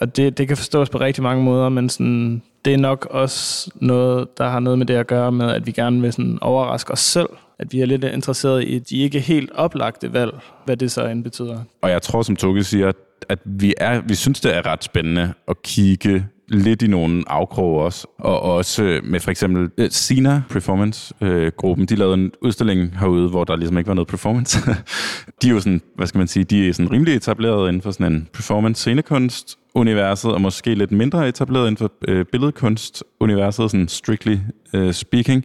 Og 0.00 0.16
det, 0.16 0.38
det 0.38 0.48
kan 0.48 0.56
forstås 0.56 0.88
på 0.88 1.00
rigtig 1.00 1.22
mange 1.22 1.44
måder, 1.44 1.68
men 1.68 1.88
sådan, 1.88 2.42
det 2.64 2.72
er 2.72 2.78
nok 2.78 3.06
også 3.10 3.70
noget, 3.74 4.38
der 4.38 4.48
har 4.48 4.60
noget 4.60 4.78
med 4.78 4.86
det 4.86 4.94
at 4.94 5.06
gøre 5.06 5.32
med, 5.32 5.50
at 5.50 5.66
vi 5.66 5.72
gerne 5.72 6.00
vil 6.00 6.12
sådan, 6.12 6.38
overraske 6.40 6.92
os 6.92 7.00
selv. 7.00 7.28
At 7.58 7.72
vi 7.72 7.80
er 7.80 7.86
lidt 7.86 8.04
interesseret 8.04 8.64
i 8.64 8.78
de 8.78 8.96
ikke 8.96 9.20
helt 9.20 9.50
oplagte 9.54 10.12
valg, 10.12 10.32
hvad 10.64 10.76
det 10.76 10.90
så 10.90 11.06
end 11.06 11.24
betyder. 11.24 11.58
Og 11.82 11.90
jeg 11.90 12.02
tror, 12.02 12.22
som 12.22 12.36
Toge 12.36 12.64
siger, 12.64 12.92
at 13.28 13.38
vi, 13.44 13.74
er, 13.76 14.00
vi 14.00 14.14
synes, 14.14 14.40
det 14.40 14.56
er 14.56 14.66
ret 14.66 14.84
spændende 14.84 15.32
at 15.48 15.62
kigge 15.62 16.26
lidt 16.48 16.82
i 16.82 16.86
nogle 16.86 17.24
afkroge 17.26 17.84
også, 17.84 18.06
og 18.18 18.42
også 18.42 18.84
øh, 18.84 19.04
med 19.04 19.20
for 19.20 19.30
eksempel 19.30 19.70
uh, 19.78 19.86
Sina 19.90 20.42
Performance-gruppen, 20.50 21.82
øh, 21.82 21.84
uh, 21.84 21.88
de 21.88 21.96
lavede 21.96 22.14
en 22.14 22.32
udstilling 22.42 22.98
herude, 22.98 23.28
hvor 23.28 23.44
der 23.44 23.56
ligesom 23.56 23.78
ikke 23.78 23.88
var 23.88 23.94
noget 23.94 24.08
performance. 24.08 24.58
de 25.42 25.48
er 25.48 25.52
jo 25.52 25.60
sådan, 25.60 25.80
hvad 25.96 26.06
skal 26.06 26.18
man 26.18 26.28
sige, 26.28 26.44
de 26.44 26.68
er 26.68 26.72
sådan 26.72 26.92
rimelig 26.92 27.14
etableret 27.14 27.68
inden 27.68 27.82
for 27.82 27.90
sådan 27.90 28.12
en 28.12 28.28
performance 28.32 28.80
scenekunst 28.80 29.58
universet, 29.74 30.32
og 30.32 30.40
måske 30.40 30.74
lidt 30.74 30.92
mindre 30.92 31.28
etableret 31.28 31.66
inden 31.66 31.76
for 31.76 31.92
uh, 32.08 32.24
billedkunst-universet, 32.32 33.70
sådan 33.70 33.88
strictly 33.88 34.36
uh, 34.74 34.90
speaking. 34.90 35.44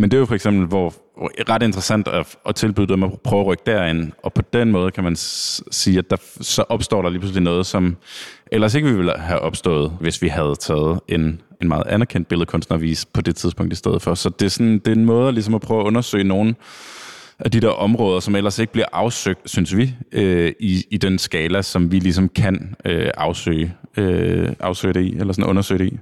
Men 0.00 0.10
det 0.10 0.16
er 0.16 0.18
jo 0.18 0.26
for 0.26 0.34
eksempel, 0.34 0.66
hvor 0.66 0.94
ret 1.50 1.62
interessant 1.62 2.08
at, 2.08 2.36
at 2.48 2.54
tilbyde 2.54 2.86
dem 2.86 3.02
at 3.02 3.10
prøve 3.24 3.40
at 3.40 3.46
rykke 3.46 3.62
derind, 3.66 4.12
og 4.22 4.32
på 4.32 4.42
den 4.52 4.72
måde 4.72 4.90
kan 4.90 5.04
man 5.04 5.16
sige, 5.16 5.98
at 5.98 6.10
der, 6.10 6.16
så 6.40 6.64
opstår 6.68 7.02
der 7.02 7.10
lige 7.10 7.20
pludselig 7.20 7.42
noget, 7.42 7.66
som 7.66 7.96
ellers 8.52 8.74
ikke 8.74 8.88
ville 8.88 9.12
have 9.18 9.40
opstået, 9.40 9.92
hvis 10.00 10.22
vi 10.22 10.28
havde 10.28 10.56
taget 10.60 11.00
en, 11.08 11.40
en 11.62 11.68
meget 11.68 11.86
anerkendt 11.86 12.28
billedkunstnervis 12.28 13.04
på 13.04 13.20
det 13.20 13.36
tidspunkt 13.36 13.72
i 13.72 13.76
stedet 13.76 14.02
for. 14.02 14.14
Så 14.14 14.28
det 14.28 14.46
er, 14.46 14.50
sådan, 14.50 14.78
det 14.78 14.88
er 14.88 14.92
en 14.92 15.04
måde 15.04 15.32
ligesom 15.32 15.54
at 15.54 15.60
prøve 15.60 15.80
at 15.80 15.86
undersøge 15.86 16.24
nogle 16.24 16.54
af 17.38 17.50
de 17.50 17.60
der 17.60 17.70
områder, 17.70 18.20
som 18.20 18.36
ellers 18.36 18.58
ikke 18.58 18.72
bliver 18.72 18.88
afsøgt, 18.92 19.50
synes 19.50 19.76
vi, 19.76 19.94
øh, 20.12 20.52
i, 20.60 20.84
i 20.90 20.96
den 20.96 21.18
skala, 21.18 21.62
som 21.62 21.92
vi 21.92 21.98
ligesom 21.98 22.28
kan 22.28 22.74
øh, 22.84 23.10
afsøge, 23.16 23.74
øh, 23.96 24.48
afsøge 24.60 24.94
det 24.94 25.00
i, 25.00 25.16
eller 25.16 25.32
sådan 25.32 25.50
undersøge 25.50 25.78
det 25.78 25.92
i. 25.92 25.98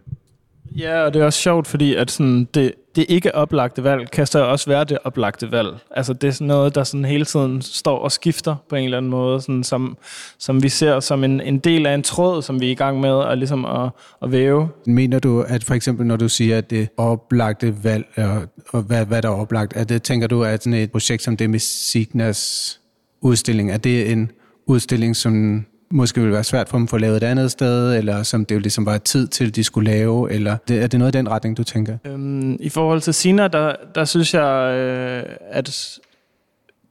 Ja, 0.78 1.02
og 1.02 1.14
det 1.14 1.22
er 1.22 1.26
også 1.26 1.40
sjovt, 1.40 1.66
fordi 1.66 1.94
at 1.94 2.10
sådan, 2.10 2.48
det, 2.54 2.72
det 2.96 3.06
ikke 3.08 3.34
oplagte 3.34 3.84
valg 3.84 4.10
kan 4.10 4.26
så 4.26 4.44
også 4.44 4.70
være 4.70 4.84
det 4.84 4.98
oplagte 5.04 5.52
valg. 5.52 5.78
Altså 5.90 6.12
det 6.12 6.28
er 6.28 6.30
sådan 6.30 6.46
noget, 6.46 6.74
der 6.74 6.84
sådan 6.84 7.04
hele 7.04 7.24
tiden 7.24 7.62
står 7.62 7.98
og 7.98 8.12
skifter 8.12 8.56
på 8.68 8.76
en 8.76 8.84
eller 8.84 8.96
anden 8.96 9.10
måde, 9.10 9.40
sådan 9.40 9.64
som, 9.64 9.96
som 10.38 10.62
vi 10.62 10.68
ser 10.68 11.00
som 11.00 11.24
en, 11.24 11.40
en 11.40 11.58
del 11.58 11.86
af 11.86 11.94
en 11.94 12.02
tråd, 12.02 12.42
som 12.42 12.60
vi 12.60 12.66
er 12.66 12.70
i 12.70 12.74
gang 12.74 13.00
med 13.00 13.24
at, 13.24 13.38
ligesom 13.38 13.64
at, 13.64 13.90
at 14.22 14.32
væve. 14.32 14.68
Mener 14.86 15.18
du, 15.18 15.40
at 15.40 15.64
for 15.64 15.74
eksempel 15.74 16.06
når 16.06 16.16
du 16.16 16.28
siger, 16.28 16.58
at 16.58 16.70
det 16.70 16.88
oplagte 16.96 17.84
valg, 17.84 18.06
og, 18.16 18.42
og 18.72 18.82
hvad, 18.82 19.06
hvad 19.06 19.22
der 19.22 19.28
er 19.28 19.34
oplagt, 19.34 19.76
at 19.76 19.88
det, 19.88 20.02
tænker 20.02 20.26
du, 20.26 20.44
at 20.44 20.62
sådan 20.62 20.78
et 20.78 20.92
projekt 20.92 21.22
som 21.22 21.36
det 21.36 21.50
med 21.50 21.58
Signas 21.58 22.80
udstilling, 23.20 23.70
er 23.70 23.76
det 23.76 24.12
en 24.12 24.30
udstilling, 24.66 25.16
som 25.16 25.64
måske 25.90 26.20
ville 26.20 26.34
være 26.34 26.44
svært 26.44 26.68
for 26.68 26.76
dem 26.76 26.84
at 26.84 26.90
få 26.90 26.98
lavet 26.98 27.16
et 27.16 27.22
andet 27.22 27.50
sted, 27.50 27.96
eller 27.96 28.22
som 28.22 28.44
det 28.44 28.54
jo 28.54 28.60
ligesom 28.60 28.86
var 28.86 28.98
tid 28.98 29.28
til, 29.28 29.56
de 29.56 29.64
skulle 29.64 29.90
lave, 29.90 30.32
eller 30.32 30.56
det, 30.68 30.82
er 30.82 30.86
det 30.86 30.98
noget 30.98 31.14
i 31.14 31.18
den 31.18 31.28
retning, 31.28 31.56
du 31.56 31.64
tænker? 31.64 31.98
Øhm, 32.04 32.56
I 32.60 32.68
forhold 32.68 33.00
til 33.00 33.14
Sina, 33.14 33.48
der, 33.48 33.74
der 33.94 34.04
synes 34.04 34.34
jeg, 34.34 34.74
øh, 34.74 35.36
at 35.50 35.98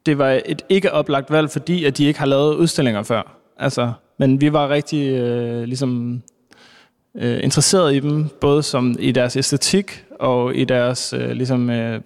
det 0.05 0.17
var 0.17 0.39
et 0.45 0.61
ikke 0.69 0.91
oplagt 0.91 1.31
valg, 1.31 1.49
fordi 1.49 1.85
at 1.85 1.97
de 1.97 2.05
ikke 2.05 2.19
har 2.19 2.25
lavet 2.25 2.55
udstillinger 2.55 3.03
før. 3.03 3.37
Altså, 3.57 3.93
men 4.19 4.41
vi 4.41 4.53
var 4.53 4.69
rigtig 4.69 5.09
øh, 5.09 5.63
ligesom 5.63 6.21
øh, 7.15 7.43
interesseret 7.43 7.95
i 7.95 7.99
dem, 7.99 8.27
både 8.41 8.63
som 8.63 8.95
i 8.99 9.11
deres 9.11 9.35
æstetik 9.35 10.05
og 10.19 10.55
i 10.55 10.65
deres 10.65 11.13
øh, 11.13 11.31
ligesom, 11.31 11.69
øh, 11.69 12.01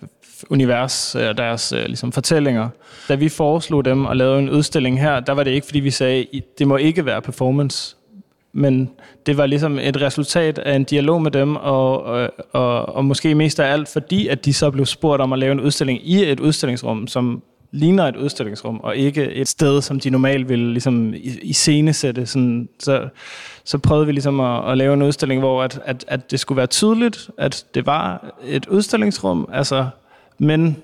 univers 0.49 1.15
øh, 1.15 1.27
og 1.27 1.37
deres 1.37 1.73
øh, 1.73 1.85
ligesom, 1.85 2.11
fortællinger. 2.11 2.69
Da 3.09 3.15
vi 3.15 3.29
foreslog 3.29 3.85
dem 3.85 4.05
at 4.05 4.17
lave 4.17 4.39
en 4.39 4.49
udstilling 4.49 5.01
her, 5.01 5.19
der 5.19 5.33
var 5.33 5.43
det 5.43 5.51
ikke, 5.51 5.65
fordi 5.65 5.79
vi 5.79 5.91
sagde, 5.91 6.25
det 6.59 6.67
må 6.67 6.77
ikke 6.77 7.05
være 7.05 7.21
performance. 7.21 7.95
Men 8.53 8.89
det 9.25 9.37
var 9.37 9.45
ligesom 9.45 9.79
et 9.79 10.01
resultat 10.01 10.59
af 10.59 10.75
en 10.75 10.83
dialog 10.83 11.21
med 11.21 11.31
dem, 11.31 11.55
og, 11.55 12.03
og, 12.03 12.29
og, 12.51 12.95
og 12.95 13.05
måske 13.05 13.35
mest 13.35 13.59
af 13.59 13.71
alt, 13.71 13.89
fordi 13.89 14.27
at 14.27 14.45
de 14.45 14.53
så 14.53 14.71
blev 14.71 14.85
spurgt 14.85 15.21
om 15.21 15.33
at 15.33 15.39
lave 15.39 15.51
en 15.51 15.59
udstilling 15.59 16.09
i 16.09 16.31
et 16.31 16.39
udstillingsrum, 16.39 17.07
som 17.07 17.43
ligner 17.71 18.03
et 18.03 18.15
udstillingsrum, 18.15 18.79
og 18.83 18.95
ikke 18.95 19.31
et 19.31 19.47
sted, 19.47 19.81
som 19.81 19.99
de 19.99 20.09
normalt 20.09 20.49
ville 20.49 20.71
ligesom 20.73 21.13
iscenesætte. 21.41 22.25
Sådan, 22.25 22.69
så, 22.79 23.09
så 23.63 23.77
prøvede 23.77 24.05
vi 24.05 24.11
ligesom 24.11 24.39
at, 24.39 24.71
at 24.71 24.77
lave 24.77 24.93
en 24.93 25.01
udstilling, 25.01 25.41
hvor 25.41 25.63
at, 25.63 25.79
at, 25.85 26.05
at 26.07 26.31
det 26.31 26.39
skulle 26.39 26.57
være 26.57 26.67
tydeligt, 26.67 27.29
at 27.37 27.65
det 27.73 27.85
var 27.85 28.33
et 28.45 28.67
udstillingsrum, 28.67 29.49
altså 29.53 29.87
men 30.39 30.77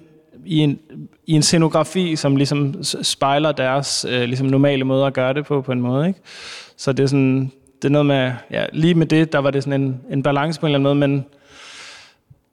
i 0.45 0.59
en, 0.59 0.79
i 1.25 1.33
en 1.33 1.41
scenografi, 1.41 2.15
som 2.15 2.35
ligesom 2.35 2.83
spejler 2.83 3.51
deres 3.51 4.05
øh, 4.09 4.23
ligesom 4.23 4.47
normale 4.47 4.83
måde 4.83 5.05
at 5.05 5.13
gøre 5.13 5.33
det 5.33 5.45
på, 5.45 5.61
på 5.61 5.71
en 5.71 5.81
måde. 5.81 6.07
Ikke? 6.07 6.19
Så 6.77 6.93
det 6.93 7.03
er 7.03 7.07
sådan, 7.07 7.51
det 7.81 7.85
er 7.85 7.91
noget 7.91 8.05
med, 8.05 8.31
ja, 8.51 8.65
lige 8.73 8.93
med 8.93 9.05
det, 9.05 9.33
der 9.33 9.39
var 9.39 9.51
det 9.51 9.63
sådan 9.63 9.81
en, 9.81 10.01
en 10.09 10.23
balance 10.23 10.59
på 10.59 10.65
en 10.65 10.75
eller 10.75 10.89
anden 10.89 10.99
måde, 10.99 11.09
men 11.09 11.25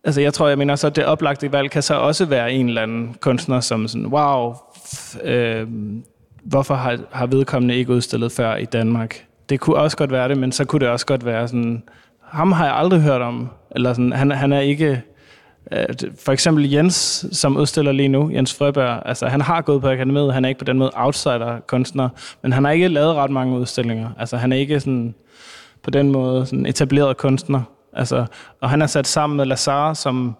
altså 0.05 0.21
jeg 0.21 0.35
tror, 0.35 0.49
jeg 0.49 0.59
mener 0.59 0.77
så, 0.77 0.87
at 0.87 0.97
det 0.97 1.05
oplagte 1.05 1.53
valg 1.53 1.71
kan 1.71 1.83
så 1.83 1.95
også 1.95 2.25
være 2.25 2.53
en 2.53 2.69
eller 2.69 2.83
anden 2.83 3.17
kunstner, 3.21 3.61
som 3.61 3.89
sådan, 3.89 4.07
wow, 4.07 4.55
øh, 5.25 5.67
hvorfor 6.45 6.75
har, 6.75 6.99
har 7.11 7.27
vedkommende 7.27 7.77
ikke 7.77 7.93
udstillet 7.93 8.33
før 8.33 8.57
i 8.57 8.65
Danmark? 8.65 9.25
Det 9.49 9.61
kunne 9.61 9.77
også 9.77 9.97
godt 9.97 10.13
være 10.13 10.29
det, 10.29 10.39
men 10.39 10.53
så 10.53 10.65
kunne 10.65 10.81
det 10.81 10.89
også 10.89 11.07
godt 11.07 11.25
være 11.25 11.49
sådan, 11.49 11.83
ham 12.21 12.53
har 12.53 12.65
jeg 12.65 12.77
aldrig 12.77 13.01
hørt 13.01 13.23
om, 13.23 13.49
eller 13.71 13.93
sådan, 13.93 14.13
han, 14.13 14.31
han 14.31 14.53
er 14.53 14.61
ikke 14.61 15.03
Øh, 15.73 15.87
for 16.25 16.33
eksempel 16.33 16.71
Jens, 16.71 17.27
som 17.33 17.57
udstiller 17.57 17.93
lige 17.93 18.09
nu, 18.09 18.31
Jens 18.31 18.55
Frøberg, 18.55 19.03
altså 19.05 19.27
han 19.27 19.41
har 19.41 19.61
gået 19.61 19.81
på 19.81 19.89
akademiet, 19.89 20.35
han 20.35 20.45
er 20.45 20.49
ikke 20.49 20.59
på 20.59 20.65
den 20.65 20.79
måde 20.79 20.91
outsider-kunstner, 20.95 22.09
men 22.43 22.53
han 22.53 22.65
har 22.65 22.71
ikke 22.71 22.89
lavet 22.89 23.15
ret 23.15 23.31
mange 23.31 23.59
udstillinger. 23.59 24.11
Altså 24.19 24.37
han 24.37 24.53
er 24.53 24.57
ikke 24.57 24.81
sådan, 24.81 25.15
på 25.83 25.91
den 25.91 26.13
måde 26.13 26.47
sådan 26.47 26.67
etableret 26.67 27.17
kunstner. 27.17 27.63
Altså, 27.93 28.27
og 28.61 28.71
han 28.71 28.83
er 28.83 28.87
sat 28.87 29.07
sammen 29.07 29.37
med 29.37 29.47
Lazar, 29.47 29.95
som, 29.95 30.37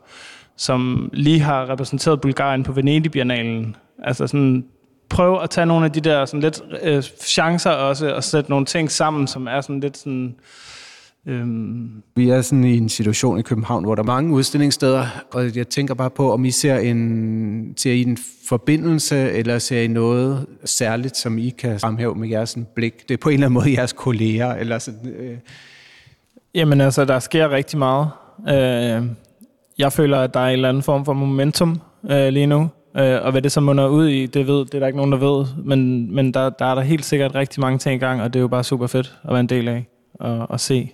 som 0.57 1.11
lige 1.13 1.41
har 1.41 1.71
repræsenteret 1.71 2.21
Bulgarien 2.21 2.63
på 2.63 2.73
Venedig-biennalen. 2.73 3.77
Altså 4.05 4.27
sådan, 4.27 4.65
prøv 5.09 5.43
at 5.43 5.51
tage 5.51 5.67
nogle 5.67 5.85
af 5.87 5.93
de 5.93 6.01
der 6.01 6.25
sådan 6.25 6.41
lidt 6.41 6.63
øh, 6.83 7.03
chancer 7.03 7.71
også, 7.71 8.15
og 8.15 8.25
sætte 8.25 8.51
nogle 8.51 8.67
ting 8.67 8.91
sammen, 8.91 9.27
som 9.27 9.47
er 9.47 9.61
sådan 9.61 9.81
lidt 9.81 9.97
sådan 9.97 10.35
Øhm. 11.27 12.03
Vi 12.17 12.31
er 12.31 12.43
sådan 12.43 12.65
i 12.65 12.77
en 12.77 12.89
situation 12.89 13.39
i 13.39 13.43
København, 13.43 13.85
hvor 13.85 13.95
der 13.95 14.03
er 14.03 14.07
mange 14.07 14.35
udstillingssteder, 14.35 15.07
og 15.33 15.57
jeg 15.57 15.69
tænker 15.69 15.95
bare 15.95 16.11
på, 16.11 16.33
om 16.33 16.45
I 16.45 16.51
ser, 16.51 16.79
en, 16.79 17.75
ser 17.77 17.93
I 17.93 18.03
en 18.03 18.19
forbindelse, 18.49 19.31
eller 19.31 19.59
ser 19.59 19.81
I 19.81 19.87
noget 19.87 20.47
særligt, 20.65 21.17
som 21.17 21.39
I 21.39 21.49
kan 21.49 21.81
fremhæve 21.81 22.15
med 22.15 22.29
jeres 22.29 22.59
blik? 22.75 23.09
Det 23.09 23.15
er 23.15 23.19
på 23.19 23.29
en 23.29 23.35
eller 23.35 23.47
anden 23.47 23.55
måde 23.55 23.73
jeres 23.73 23.93
kolleger, 23.93 24.55
eller 24.55 24.79
sådan... 24.79 25.09
Øh. 25.09 25.37
Jamen 26.55 26.81
altså, 26.81 27.05
der 27.05 27.19
sker 27.19 27.51
rigtig 27.51 27.79
meget. 27.79 28.09
Øh, 28.49 29.07
jeg 29.79 29.93
føler, 29.93 30.19
at 30.19 30.35
der 30.35 30.41
er 30.41 30.47
en 30.47 30.53
eller 30.53 30.69
anden 30.69 30.83
form 30.83 31.05
for 31.05 31.13
momentum 31.13 31.81
øh, 32.11 32.29
lige 32.29 32.47
nu. 32.47 32.69
Øh, 32.97 33.23
og 33.23 33.33
hvad 33.33 33.43
det 33.43 33.53
så 33.53 33.61
munder 33.61 33.89
ud 33.89 34.09
i, 34.09 34.27
det 34.27 34.47
ved 34.47 34.59
det 34.59 34.75
er 34.75 34.79
der 34.79 34.87
ikke 34.87 34.97
nogen, 34.97 35.13
der 35.13 35.19
ved. 35.19 35.47
Men, 35.65 36.15
men 36.15 36.35
der, 36.35 36.51
der 36.51 36.65
er 36.65 36.75
der 36.75 36.83
helt 36.83 37.05
sikkert 37.05 37.35
rigtig 37.35 37.61
mange 37.61 37.79
ting 37.79 37.95
i 37.95 37.99
gang, 37.99 38.23
og 38.23 38.33
det 38.33 38.39
er 38.39 38.43
jo 38.43 38.49
bare 38.49 38.65
super 38.65 38.87
fedt 38.87 39.19
at 39.25 39.31
være 39.31 39.41
en 39.41 39.47
del 39.47 39.69
af 39.69 39.87
og, 40.15 40.51
og 40.51 40.61
se, 40.61 40.93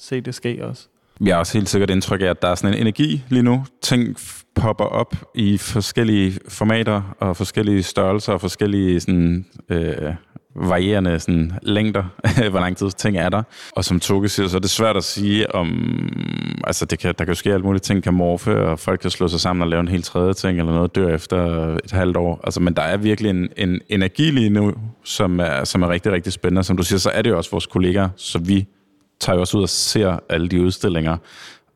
se 0.00 0.20
det 0.20 0.34
ske 0.34 0.66
også. 0.66 0.88
Jeg 1.20 1.34
har 1.34 1.38
også 1.38 1.58
helt 1.58 1.68
sikkert 1.68 1.90
indtryk 1.90 2.20
af, 2.20 2.26
at 2.26 2.42
der 2.42 2.48
er 2.48 2.54
sådan 2.54 2.74
en 2.74 2.80
energi 2.80 3.24
lige 3.28 3.42
nu. 3.42 3.64
Ting 3.82 4.16
popper 4.54 4.84
op 4.84 5.16
i 5.34 5.58
forskellige 5.58 6.38
formater 6.48 7.16
og 7.20 7.36
forskellige 7.36 7.82
størrelser 7.82 8.32
og 8.32 8.40
forskellige 8.40 9.00
sådan, 9.00 9.46
øh, 9.68 10.14
varierende 10.56 11.20
sådan, 11.20 11.52
længder, 11.62 12.04
hvor 12.50 12.60
lang 12.60 12.76
tid 12.76 12.90
ting 12.90 13.16
er 13.16 13.28
der. 13.28 13.42
Og 13.76 13.84
som 13.84 14.00
Toge 14.00 14.28
siger, 14.28 14.48
så 14.48 14.56
er 14.56 14.60
det 14.60 14.70
svært 14.70 14.96
at 14.96 15.04
sige 15.04 15.54
om... 15.54 15.68
Altså, 16.64 16.84
det 16.84 16.98
kan, 16.98 17.14
der 17.18 17.24
kan 17.24 17.28
jo 17.28 17.34
ske 17.34 17.54
alt 17.54 17.64
muligt. 17.64 17.84
Ting 17.84 18.02
kan 18.02 18.14
morfe, 18.14 18.56
og 18.56 18.78
folk 18.78 19.00
kan 19.00 19.10
slå 19.10 19.28
sig 19.28 19.40
sammen 19.40 19.62
og 19.62 19.68
lave 19.68 19.80
en 19.80 19.88
helt 19.88 20.04
tredje 20.04 20.34
ting, 20.34 20.58
eller 20.58 20.72
noget 20.72 20.94
dør 20.94 21.14
efter 21.14 21.38
et 21.84 21.92
halvt 21.92 22.16
år. 22.16 22.40
Altså, 22.44 22.60
men 22.60 22.74
der 22.74 22.82
er 22.82 22.96
virkelig 22.96 23.30
en, 23.30 23.48
en 23.56 23.80
energi 23.88 24.30
lige 24.30 24.50
nu, 24.50 24.74
som 25.04 25.40
er, 25.40 25.64
som 25.64 25.82
er 25.82 25.88
rigtig, 25.88 26.12
rigtig 26.12 26.32
spændende. 26.32 26.64
Som 26.64 26.76
du 26.76 26.82
siger, 26.82 26.98
så 26.98 27.10
er 27.10 27.22
det 27.22 27.30
jo 27.30 27.36
også 27.36 27.50
vores 27.50 27.66
kolleger, 27.66 28.08
så 28.16 28.38
vi 28.38 28.66
tager 29.20 29.36
jo 29.36 29.40
også 29.40 29.58
ud 29.58 29.62
og 29.62 29.68
ser 29.68 30.18
alle 30.28 30.48
de 30.48 30.62
udstillinger. 30.62 31.16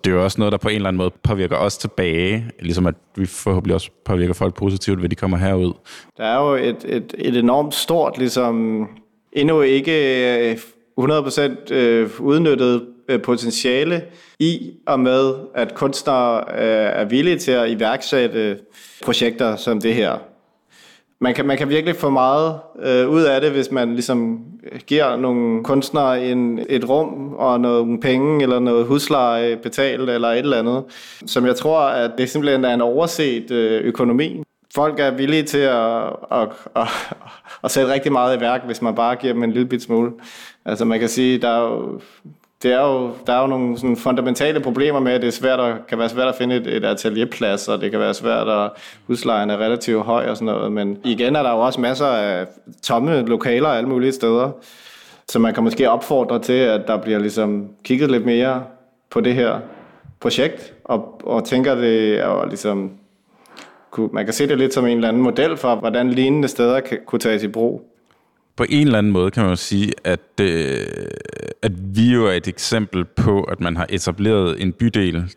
Det 0.04 0.10
er 0.10 0.14
jo 0.14 0.24
også 0.24 0.38
noget, 0.38 0.52
der 0.52 0.58
på 0.58 0.68
en 0.68 0.74
eller 0.74 0.88
anden 0.88 0.98
måde 0.98 1.10
påvirker 1.22 1.56
os 1.56 1.78
tilbage, 1.78 2.50
ligesom 2.60 2.86
at 2.86 2.94
vi 3.16 3.26
forhåbentlig 3.26 3.74
også 3.74 3.90
påvirker 4.04 4.34
folk 4.34 4.54
positivt, 4.54 5.02
ved 5.02 5.08
de 5.08 5.16
kommer 5.16 5.36
herud. 5.36 5.72
Der 6.16 6.24
er 6.24 6.40
jo 6.40 6.54
et, 6.54 6.84
et, 6.84 7.14
et 7.18 7.36
enormt 7.36 7.74
stort, 7.74 8.18
ligesom 8.18 8.88
endnu 9.32 9.60
ikke 9.60 10.50
øh, 10.50 10.56
100% 11.00 11.72
øh, 11.74 12.10
udnyttet 12.20 12.86
øh, 13.08 13.22
potentiale 13.22 14.02
i 14.38 14.72
og 14.86 15.00
med, 15.00 15.34
at 15.54 15.74
kunstnere 15.74 16.50
er 16.50 17.04
villige 17.04 17.38
til 17.38 17.52
at 17.52 17.70
iværksætte 17.70 18.58
projekter 19.04 19.56
som 19.56 19.80
det 19.80 19.94
her 19.94 20.18
man 21.18 21.34
kan, 21.34 21.46
man 21.46 21.56
kan 21.56 21.68
virkelig 21.68 21.96
få 21.96 22.10
meget 22.10 22.58
øh, 22.82 23.08
ud 23.08 23.22
af 23.22 23.40
det, 23.40 23.50
hvis 23.50 23.70
man 23.70 23.92
ligesom 23.92 24.40
giver 24.86 25.16
nogle 25.16 25.64
kunstnere 25.64 26.26
en, 26.26 26.60
et 26.68 26.88
rum 26.88 27.34
og 27.34 27.60
nogle 27.60 28.00
penge 28.00 28.42
eller 28.42 28.58
noget 28.58 28.86
husleje 28.86 29.56
betalt 29.56 30.10
eller 30.10 30.28
et 30.28 30.38
eller 30.38 30.58
andet, 30.58 30.84
som 31.26 31.46
jeg 31.46 31.56
tror, 31.56 31.80
at 31.80 32.10
det 32.18 32.30
simpelthen 32.30 32.64
er 32.64 32.74
en 32.74 32.80
overset 32.80 33.50
øh, 33.50 33.84
økonomi. 33.84 34.42
Folk 34.74 35.00
er 35.00 35.10
villige 35.10 35.42
til 35.42 35.58
at, 35.58 36.02
at, 36.32 36.48
at, 36.76 36.88
at 37.64 37.70
sætte 37.70 37.92
rigtig 37.92 38.12
meget 38.12 38.36
i 38.36 38.40
værk, 38.40 38.62
hvis 38.66 38.82
man 38.82 38.94
bare 38.94 39.16
giver 39.16 39.32
dem 39.32 39.42
en 39.42 39.52
lille 39.52 39.68
bit 39.68 39.82
smule. 39.82 40.12
Altså 40.64 40.84
man 40.84 41.00
kan 41.00 41.08
sige, 41.08 41.38
der 41.38 41.48
er 41.48 41.60
jo 41.60 42.00
det 42.64 42.72
er 42.72 42.80
jo, 42.80 43.10
der 43.26 43.32
er 43.32 43.40
jo 43.40 43.46
nogle 43.46 43.78
sådan 43.78 43.96
fundamentale 43.96 44.60
problemer 44.60 45.00
med, 45.00 45.12
at 45.12 45.20
det 45.20 45.26
er 45.26 45.32
svært 45.32 45.60
at, 45.60 45.86
kan 45.88 45.98
være 45.98 46.08
svært 46.08 46.28
at 46.28 46.34
finde 46.34 46.56
et, 46.56 46.66
et 46.66 46.84
atelierplads, 46.84 47.68
og 47.68 47.80
det 47.80 47.90
kan 47.90 48.00
være 48.00 48.14
svært 48.14 48.48
at 48.48 48.70
huslejen 49.06 49.50
er 49.50 49.56
relativt 49.56 50.02
høj 50.02 50.26
og 50.28 50.36
sådan 50.36 50.54
noget. 50.54 50.72
Men 50.72 50.98
igen 51.04 51.36
er 51.36 51.42
der 51.42 51.50
jo 51.50 51.58
også 51.58 51.80
masser 51.80 52.06
af 52.06 52.46
tomme 52.82 53.26
lokaler 53.26 53.68
alle 53.68 53.88
mulige 53.88 54.12
steder. 54.12 54.50
Så 55.28 55.38
man 55.38 55.54
kan 55.54 55.62
måske 55.62 55.90
opfordre 55.90 56.38
til, 56.38 56.52
at 56.52 56.80
der 56.86 56.96
bliver 56.96 57.18
ligesom 57.18 57.68
kigget 57.84 58.10
lidt 58.10 58.24
mere 58.24 58.64
på 59.10 59.20
det 59.20 59.34
her 59.34 59.58
projekt, 60.20 60.74
og, 60.84 61.20
og 61.24 61.44
tænker 61.44 61.74
det, 61.74 62.22
og 62.22 62.48
ligesom, 62.48 62.90
man 64.12 64.24
kan 64.24 64.34
se 64.34 64.48
det 64.48 64.58
lidt 64.58 64.74
som 64.74 64.86
en 64.86 64.96
eller 64.96 65.08
anden 65.08 65.22
model 65.22 65.56
for, 65.56 65.74
hvordan 65.74 66.10
lignende 66.10 66.48
steder 66.48 66.80
kan, 66.80 66.98
kunne 67.06 67.18
tages 67.18 67.42
i 67.42 67.48
brug 67.48 67.93
på 68.56 68.64
en 68.68 68.86
eller 68.86 68.98
anden 68.98 69.12
måde 69.12 69.30
kan 69.30 69.42
man 69.42 69.50
jo 69.50 69.56
sige, 69.56 69.92
at, 70.04 70.40
øh, 70.40 70.86
at 71.62 71.72
vi 71.96 72.12
jo 72.12 72.26
er 72.26 72.32
et 72.32 72.48
eksempel 72.48 73.04
på, 73.04 73.42
at 73.42 73.60
man 73.60 73.76
har 73.76 73.86
etableret 73.90 74.62
en 74.62 74.72
bydel, 74.72 75.34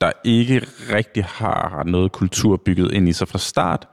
der 0.00 0.12
ikke 0.24 0.66
rigtig 0.92 1.24
har 1.24 1.82
noget 1.86 2.12
kultur 2.12 2.56
bygget 2.56 2.92
ind 2.92 3.08
i 3.08 3.12
sig 3.12 3.28
fra 3.28 3.38
start, 3.38 3.88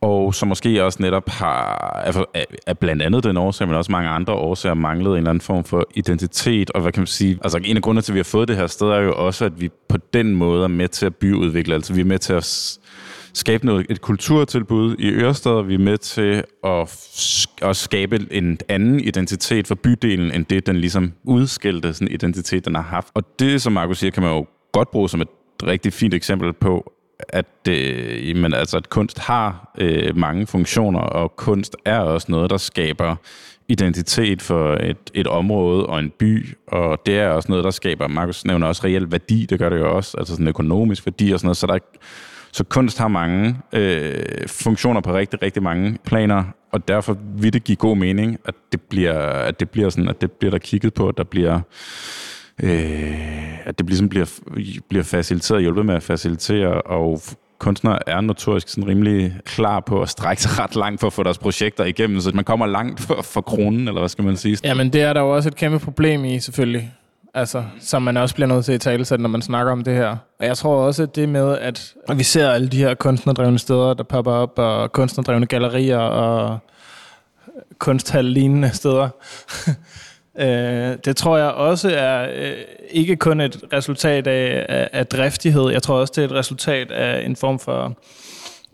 og 0.00 0.34
som 0.34 0.48
måske 0.48 0.84
også 0.84 1.02
netop 1.02 1.28
har, 1.28 1.76
altså, 2.04 2.24
af 2.66 2.78
blandt 2.78 3.02
andet 3.02 3.24
den 3.24 3.36
årsag, 3.36 3.68
men 3.68 3.76
også 3.76 3.92
mange 3.92 4.10
andre 4.10 4.32
årsager, 4.32 4.74
manglet 4.74 5.10
en 5.10 5.16
eller 5.16 5.30
anden 5.30 5.40
form 5.40 5.64
for 5.64 5.86
identitet, 5.94 6.70
og 6.70 6.82
hvad 6.82 6.92
kan 6.92 7.00
man 7.00 7.06
sige, 7.06 7.38
altså 7.42 7.60
en 7.64 7.76
af 7.76 7.82
grundene 7.82 8.02
til, 8.02 8.12
at 8.12 8.14
vi 8.14 8.18
har 8.18 8.24
fået 8.24 8.48
det 8.48 8.56
her 8.56 8.66
sted, 8.66 8.86
er 8.86 9.00
jo 9.00 9.14
også, 9.14 9.44
at 9.44 9.60
vi 9.60 9.70
på 9.88 9.96
den 10.14 10.34
måde 10.34 10.64
er 10.64 10.68
med 10.68 10.88
til 10.88 11.06
at 11.06 11.16
byudvikle, 11.16 11.74
altså 11.74 11.94
vi 11.94 12.00
er 12.00 12.04
med 12.04 12.18
til 12.18 12.32
at 12.32 12.78
skabe 13.34 13.66
noget, 13.66 13.86
et 13.90 14.00
kulturtilbud 14.00 14.96
i 14.98 15.10
Ørestad. 15.10 15.64
Vi 15.64 15.74
er 15.74 15.78
med 15.78 15.98
til 15.98 16.44
at, 16.64 17.06
at 17.62 17.76
skabe 17.76 18.26
en 18.30 18.58
anden 18.68 19.00
identitet 19.00 19.66
for 19.66 19.74
bydelen, 19.74 20.32
end 20.32 20.44
det, 20.44 20.66
den 20.66 20.76
ligesom 20.76 21.12
udskilte 21.24 21.94
sådan 21.94 22.08
identitet, 22.08 22.64
den 22.64 22.74
har 22.74 22.82
haft. 22.82 23.08
Og 23.14 23.22
det, 23.38 23.62
som 23.62 23.72
Markus 23.72 23.98
siger, 23.98 24.10
kan 24.10 24.22
man 24.22 24.32
jo 24.32 24.46
godt 24.72 24.90
bruge 24.90 25.08
som 25.08 25.20
et 25.20 25.28
rigtig 25.62 25.92
fint 25.92 26.14
eksempel 26.14 26.52
på, 26.52 26.92
at, 27.28 27.68
øh, 27.68 28.28
jamen, 28.28 28.54
altså, 28.54 28.76
at 28.76 28.90
kunst 28.90 29.18
har 29.18 29.72
øh, 29.78 30.16
mange 30.16 30.46
funktioner, 30.46 31.00
og 31.00 31.36
kunst 31.36 31.76
er 31.84 31.98
også 31.98 32.26
noget, 32.30 32.50
der 32.50 32.56
skaber 32.56 33.16
identitet 33.68 34.42
for 34.42 34.74
et, 34.74 34.96
et 35.14 35.26
område 35.26 35.86
og 35.86 35.98
en 35.98 36.12
by, 36.18 36.56
og 36.66 37.06
det 37.06 37.18
er 37.18 37.28
også 37.28 37.48
noget, 37.48 37.64
der 37.64 37.70
skaber, 37.70 38.08
Markus 38.08 38.44
nævner 38.44 38.66
også 38.66 38.84
reelt 38.84 39.12
værdi, 39.12 39.46
det 39.46 39.58
gør 39.58 39.68
det 39.68 39.78
jo 39.78 39.96
også, 39.96 40.16
altså 40.18 40.34
sådan 40.34 40.48
økonomisk 40.48 41.06
værdi 41.06 41.32
og 41.32 41.40
sådan 41.40 41.46
noget, 41.46 41.56
så 41.56 41.66
der 41.66 41.78
så 42.54 42.64
kunst 42.64 42.98
har 42.98 43.08
mange 43.08 43.56
øh, 43.72 44.22
funktioner 44.46 45.00
på 45.00 45.14
rigtig, 45.14 45.42
rigtig 45.42 45.62
mange 45.62 45.98
planer, 46.04 46.44
og 46.72 46.88
derfor 46.88 47.16
vil 47.36 47.52
det 47.52 47.64
give 47.64 47.76
god 47.76 47.96
mening, 47.96 48.38
at 48.44 48.54
det 48.72 48.80
bliver, 48.80 49.18
at 49.20 49.60
det 49.60 49.70
bliver 49.70 49.90
sådan, 49.90 50.08
at 50.08 50.20
det 50.20 50.32
bliver 50.32 50.50
der 50.50 50.58
kigget 50.58 50.94
på, 50.94 51.08
at 51.08 51.16
der 51.16 51.24
bliver 51.24 51.60
øh, 52.62 53.68
at 53.68 53.78
det 53.78 53.86
ligesom 53.86 54.08
bliver, 54.08 54.40
bliver 54.88 55.04
faciliteret, 55.04 55.62
hjulpet 55.62 55.86
med 55.86 55.94
at 55.94 56.02
facilitere, 56.02 56.82
og 56.82 57.20
kunstnere 57.58 58.08
er 58.08 58.20
notorisk 58.20 58.68
sådan 58.68 58.88
rimelig 58.88 59.36
klar 59.46 59.80
på 59.80 60.02
at 60.02 60.08
strække 60.08 60.42
sig 60.42 60.58
ret 60.58 60.76
langt 60.76 61.00
for 61.00 61.06
at 61.06 61.12
få 61.12 61.22
deres 61.22 61.38
projekter 61.38 61.84
igennem, 61.84 62.20
så 62.20 62.30
man 62.34 62.44
kommer 62.44 62.66
langt 62.66 63.00
for, 63.00 63.22
for 63.22 63.40
kronen, 63.40 63.88
eller 63.88 64.00
hvad 64.00 64.08
skal 64.08 64.24
man 64.24 64.36
sige? 64.36 64.58
Ja, 64.64 64.74
men 64.74 64.92
det 64.92 65.02
er 65.02 65.12
der 65.12 65.20
jo 65.20 65.36
også 65.36 65.48
et 65.48 65.56
kæmpe 65.56 65.78
problem 65.78 66.24
i, 66.24 66.40
selvfølgelig 66.40 66.92
altså, 67.34 67.64
som 67.80 68.02
man 68.02 68.16
også 68.16 68.34
bliver 68.34 68.48
nødt 68.48 68.64
til 68.64 68.72
at 68.72 68.80
tale 68.80 69.04
sig, 69.04 69.18
når 69.18 69.28
man 69.28 69.42
snakker 69.42 69.72
om 69.72 69.84
det 69.84 69.94
her. 69.94 70.16
Og 70.40 70.46
jeg 70.46 70.56
tror 70.56 70.76
også, 70.86 71.02
at 71.02 71.16
det 71.16 71.28
med, 71.28 71.58
at 71.58 71.94
vi 72.16 72.22
ser 72.22 72.50
alle 72.50 72.68
de 72.68 72.78
her 72.78 72.94
kunstnerdrevne 72.94 73.58
steder, 73.58 73.94
der 73.94 74.02
popper 74.04 74.32
op, 74.32 74.58
og 74.58 74.92
kunstnerdrevne 74.92 75.46
gallerier 75.46 75.98
og 75.98 76.58
kunsthal-lignende 77.78 78.70
steder, 78.74 79.08
øh, 80.44 80.96
det 81.04 81.16
tror 81.16 81.36
jeg 81.36 81.50
også 81.50 81.90
er 81.90 82.28
øh, 82.34 82.56
ikke 82.90 83.16
kun 83.16 83.40
et 83.40 83.64
resultat 83.72 84.26
af, 84.26 84.66
af, 84.68 84.88
af 84.92 85.06
driftighed. 85.06 85.70
Jeg 85.70 85.82
tror 85.82 85.94
også, 85.94 86.12
det 86.16 86.24
er 86.24 86.28
et 86.28 86.34
resultat 86.34 86.90
af 86.90 87.26
en 87.26 87.36
form 87.36 87.58
for 87.58 87.98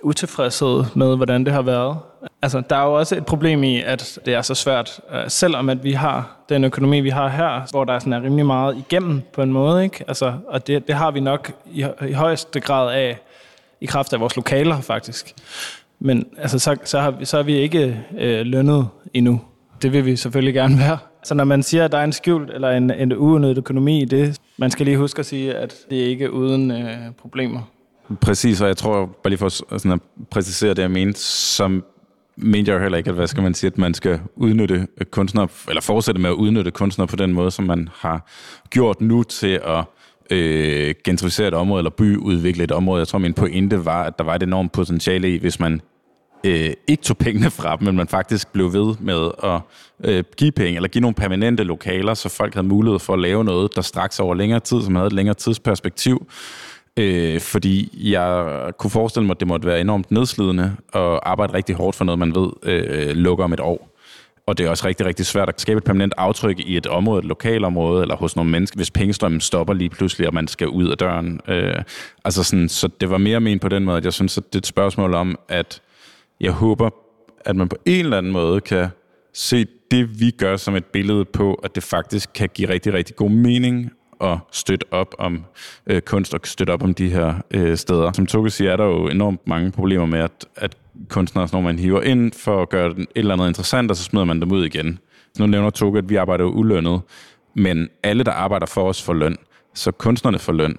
utilfredshed 0.02 0.84
med, 0.94 1.16
hvordan 1.16 1.44
det 1.44 1.52
har 1.52 1.62
været. 1.62 1.96
Altså, 2.42 2.62
der 2.70 2.76
er 2.76 2.84
jo 2.84 2.92
også 2.92 3.16
et 3.16 3.26
problem 3.26 3.64
i, 3.64 3.82
at 3.82 4.18
det 4.24 4.34
er 4.34 4.42
så 4.42 4.54
svært, 4.54 5.00
øh, 5.14 5.24
selvom 5.28 5.68
at 5.68 5.84
vi 5.84 5.92
har 5.92 6.36
den 6.48 6.64
økonomi, 6.64 7.00
vi 7.00 7.08
har 7.08 7.28
her, 7.28 7.70
hvor 7.70 7.84
der 7.84 7.98
sådan 7.98 8.12
er 8.12 8.22
rimelig 8.22 8.46
meget 8.46 8.76
igennem 8.76 9.22
på 9.32 9.42
en 9.42 9.52
måde, 9.52 9.84
ikke? 9.84 10.04
Altså, 10.08 10.34
og 10.48 10.66
det, 10.66 10.86
det 10.88 10.94
har 10.94 11.10
vi 11.10 11.20
nok 11.20 11.52
i, 11.72 11.86
i 12.08 12.12
højeste 12.12 12.60
grad 12.60 12.94
af, 12.94 13.18
i 13.80 13.86
kraft 13.86 14.12
af 14.12 14.20
vores 14.20 14.36
lokaler, 14.36 14.80
faktisk. 14.80 15.34
Men 15.98 16.26
altså, 16.38 16.58
så, 16.58 16.76
så, 16.84 17.00
har 17.00 17.10
vi, 17.10 17.24
så 17.24 17.38
er 17.38 17.42
vi 17.42 17.54
ikke 17.54 18.00
øh, 18.18 18.46
lønnet 18.46 18.88
endnu. 19.14 19.40
Det 19.82 19.92
vil 19.92 20.04
vi 20.04 20.16
selvfølgelig 20.16 20.54
gerne 20.54 20.78
være. 20.78 20.98
Så 21.22 21.34
når 21.34 21.44
man 21.44 21.62
siger, 21.62 21.84
at 21.84 21.92
der 21.92 21.98
er 21.98 22.04
en 22.04 22.12
skjult 22.12 22.50
eller 22.50 22.70
en, 22.70 22.90
en 22.90 23.12
uunødet 23.12 23.58
økonomi 23.58 24.02
i 24.02 24.04
det, 24.04 24.36
man 24.56 24.70
skal 24.70 24.86
lige 24.86 24.96
huske 24.96 25.18
at 25.20 25.26
sige, 25.26 25.54
at 25.54 25.74
det 25.90 26.02
er 26.02 26.06
ikke 26.06 26.32
uden 26.32 26.70
øh, 26.70 26.96
problemer. 27.20 27.60
Præcis, 28.20 28.60
og 28.60 28.68
jeg 28.68 28.76
tror, 28.76 29.06
bare 29.06 29.30
lige 29.30 29.38
for 29.38 29.48
sådan 29.48 29.92
at 29.92 30.00
præcisere 30.30 30.74
det, 30.74 30.82
jeg 30.82 30.90
mente, 30.90 31.20
som 31.20 31.84
mente 32.36 32.72
jeg 32.72 32.80
heller 32.80 32.98
ikke, 32.98 33.10
at, 33.10 33.16
hvad 33.16 33.26
skal 33.26 33.42
man 33.42 33.54
sige, 33.54 33.68
at 33.68 33.78
man 33.78 33.94
skal 33.94 34.20
udnytte 34.36 34.86
øh, 34.98 35.06
kunstnere, 35.06 35.48
eller 35.68 35.80
fortsætte 35.82 36.20
med 36.20 36.30
at 36.30 36.34
udnytte 36.34 36.70
kunstnere 36.70 37.08
på 37.08 37.16
den 37.16 37.32
måde, 37.32 37.50
som 37.50 37.64
man 37.64 37.88
har 37.94 38.30
gjort 38.70 39.00
nu 39.00 39.22
til 39.22 39.60
at 39.64 39.84
øh, 40.30 40.94
gentrificere 41.04 41.48
et 41.48 41.54
område, 41.54 41.80
eller 41.80 41.90
byudvikle 41.90 42.64
et 42.64 42.72
område. 42.72 42.98
Jeg 42.98 43.08
tror, 43.08 43.18
min 43.18 43.34
pointe 43.34 43.84
var, 43.84 44.02
at 44.02 44.18
der 44.18 44.24
var 44.24 44.34
et 44.34 44.42
enormt 44.42 44.72
potentiale 44.72 45.34
i, 45.34 45.38
hvis 45.38 45.60
man 45.60 45.80
øh, 46.46 46.70
ikke 46.88 47.02
tog 47.02 47.16
pengene 47.16 47.50
fra 47.50 47.76
dem, 47.76 47.84
men 47.84 47.96
man 47.96 48.08
faktisk 48.08 48.52
blev 48.52 48.72
ved 48.72 48.94
med 49.00 49.30
at 49.44 49.60
øh, 50.04 50.24
give 50.36 50.52
penge, 50.52 50.76
eller 50.76 50.88
give 50.88 51.02
nogle 51.02 51.14
permanente 51.14 51.62
lokaler, 51.62 52.14
så 52.14 52.28
folk 52.28 52.54
havde 52.54 52.66
mulighed 52.66 52.98
for 52.98 53.12
at 53.12 53.18
lave 53.18 53.44
noget, 53.44 53.76
der 53.76 53.82
straks 53.82 54.20
over 54.20 54.34
længere 54.34 54.60
tid, 54.60 54.82
som 54.82 54.94
havde 54.94 55.06
et 55.06 55.12
længere 55.12 55.34
tidsperspektiv, 55.34 56.26
Øh, 56.96 57.40
fordi 57.40 57.98
jeg 58.12 58.72
kunne 58.78 58.90
forestille 58.90 59.26
mig, 59.26 59.34
at 59.34 59.40
det 59.40 59.48
måtte 59.48 59.66
være 59.66 59.80
enormt 59.80 60.10
nedslidende 60.10 60.76
at 60.94 61.20
arbejde 61.22 61.52
rigtig 61.52 61.74
hårdt 61.76 61.96
for 61.96 62.04
noget, 62.04 62.18
man 62.18 62.34
ved 62.34 62.50
øh, 62.62 63.16
lukker 63.16 63.44
om 63.44 63.52
et 63.52 63.60
år. 63.60 63.90
Og 64.46 64.58
det 64.58 64.66
er 64.66 64.70
også 64.70 64.86
rigtig, 64.86 65.06
rigtig 65.06 65.26
svært 65.26 65.48
at 65.48 65.60
skabe 65.60 65.78
et 65.78 65.84
permanent 65.84 66.14
aftryk 66.16 66.60
i 66.60 66.76
et 66.76 66.86
område, 66.86 67.18
et 67.18 67.24
lokalområde, 67.24 68.02
eller 68.02 68.16
hos 68.16 68.36
nogle 68.36 68.50
mennesker, 68.50 68.76
hvis 68.76 68.90
pengestrømmen 68.90 69.40
stopper 69.40 69.74
lige 69.74 69.90
pludselig, 69.90 70.26
og 70.26 70.34
man 70.34 70.48
skal 70.48 70.68
ud 70.68 70.88
af 70.88 70.98
døren. 70.98 71.40
Øh, 71.48 71.82
altså 72.24 72.44
sådan, 72.44 72.68
så 72.68 72.88
det 73.00 73.10
var 73.10 73.18
mere 73.18 73.40
men 73.40 73.58
på 73.58 73.68
den 73.68 73.84
måde, 73.84 73.96
at 73.96 74.04
jeg 74.04 74.12
synes, 74.12 74.38
at 74.38 74.44
det 74.44 74.54
er 74.54 74.58
et 74.58 74.66
spørgsmål 74.66 75.14
om, 75.14 75.38
at 75.48 75.82
jeg 76.40 76.52
håber, 76.52 76.90
at 77.44 77.56
man 77.56 77.68
på 77.68 77.76
en 77.86 78.04
eller 78.04 78.18
anden 78.18 78.32
måde 78.32 78.60
kan 78.60 78.88
se 79.34 79.66
det, 79.90 80.20
vi 80.20 80.30
gør 80.30 80.56
som 80.56 80.76
et 80.76 80.84
billede 80.84 81.24
på, 81.24 81.54
at 81.54 81.74
det 81.74 81.82
faktisk 81.82 82.32
kan 82.34 82.48
give 82.54 82.68
rigtig, 82.68 82.92
rigtig 82.92 83.16
god 83.16 83.30
mening 83.30 83.90
at 84.20 84.38
støtte 84.52 84.84
op 84.90 85.14
om 85.18 85.44
øh, 85.86 86.02
kunst 86.02 86.34
og 86.34 86.40
støtte 86.44 86.70
op 86.70 86.82
om 86.82 86.94
de 86.94 87.10
her 87.10 87.34
øh, 87.50 87.76
steder. 87.76 88.12
Som 88.12 88.26
Toge 88.26 88.50
siger, 88.50 88.72
er 88.72 88.76
der 88.76 88.84
jo 88.84 89.08
enormt 89.08 89.46
mange 89.46 89.70
problemer 89.70 90.06
med, 90.06 90.18
at, 90.18 90.46
at 90.56 90.76
kunstnere, 91.08 91.48
når 91.52 91.60
man 91.60 91.78
hiver 91.78 92.02
ind 92.02 92.32
for 92.32 92.62
at 92.62 92.68
gøre 92.68 92.90
et 92.90 93.06
eller 93.14 93.34
andet 93.34 93.48
interessant, 93.48 93.90
og 93.90 93.96
så 93.96 94.02
smider 94.02 94.24
man 94.24 94.40
dem 94.40 94.52
ud 94.52 94.64
igen. 94.64 94.98
Nu 95.38 95.46
nævner 95.46 95.70
Toge, 95.70 95.98
at 95.98 96.08
vi 96.08 96.16
arbejder 96.16 96.44
jo 96.44 96.50
ulønnet, 96.50 97.00
men 97.54 97.88
alle, 98.02 98.24
der 98.24 98.32
arbejder 98.32 98.66
for 98.66 98.88
os, 98.88 99.02
får 99.02 99.12
løn. 99.12 99.36
Så 99.74 99.90
kunstnerne 99.90 100.38
får 100.38 100.52
løn, 100.52 100.76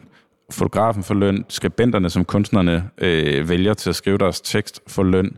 fotografen 0.51 1.03
får 1.03 1.13
løn, 1.13 1.45
skribenterne, 1.49 2.09
som 2.09 2.25
kunstnerne 2.25 2.89
øh, 2.97 3.49
vælger 3.49 3.73
til 3.73 3.89
at 3.89 3.95
skrive 3.95 4.17
deres 4.17 4.41
tekst, 4.41 4.81
får 4.87 5.03
løn 5.03 5.37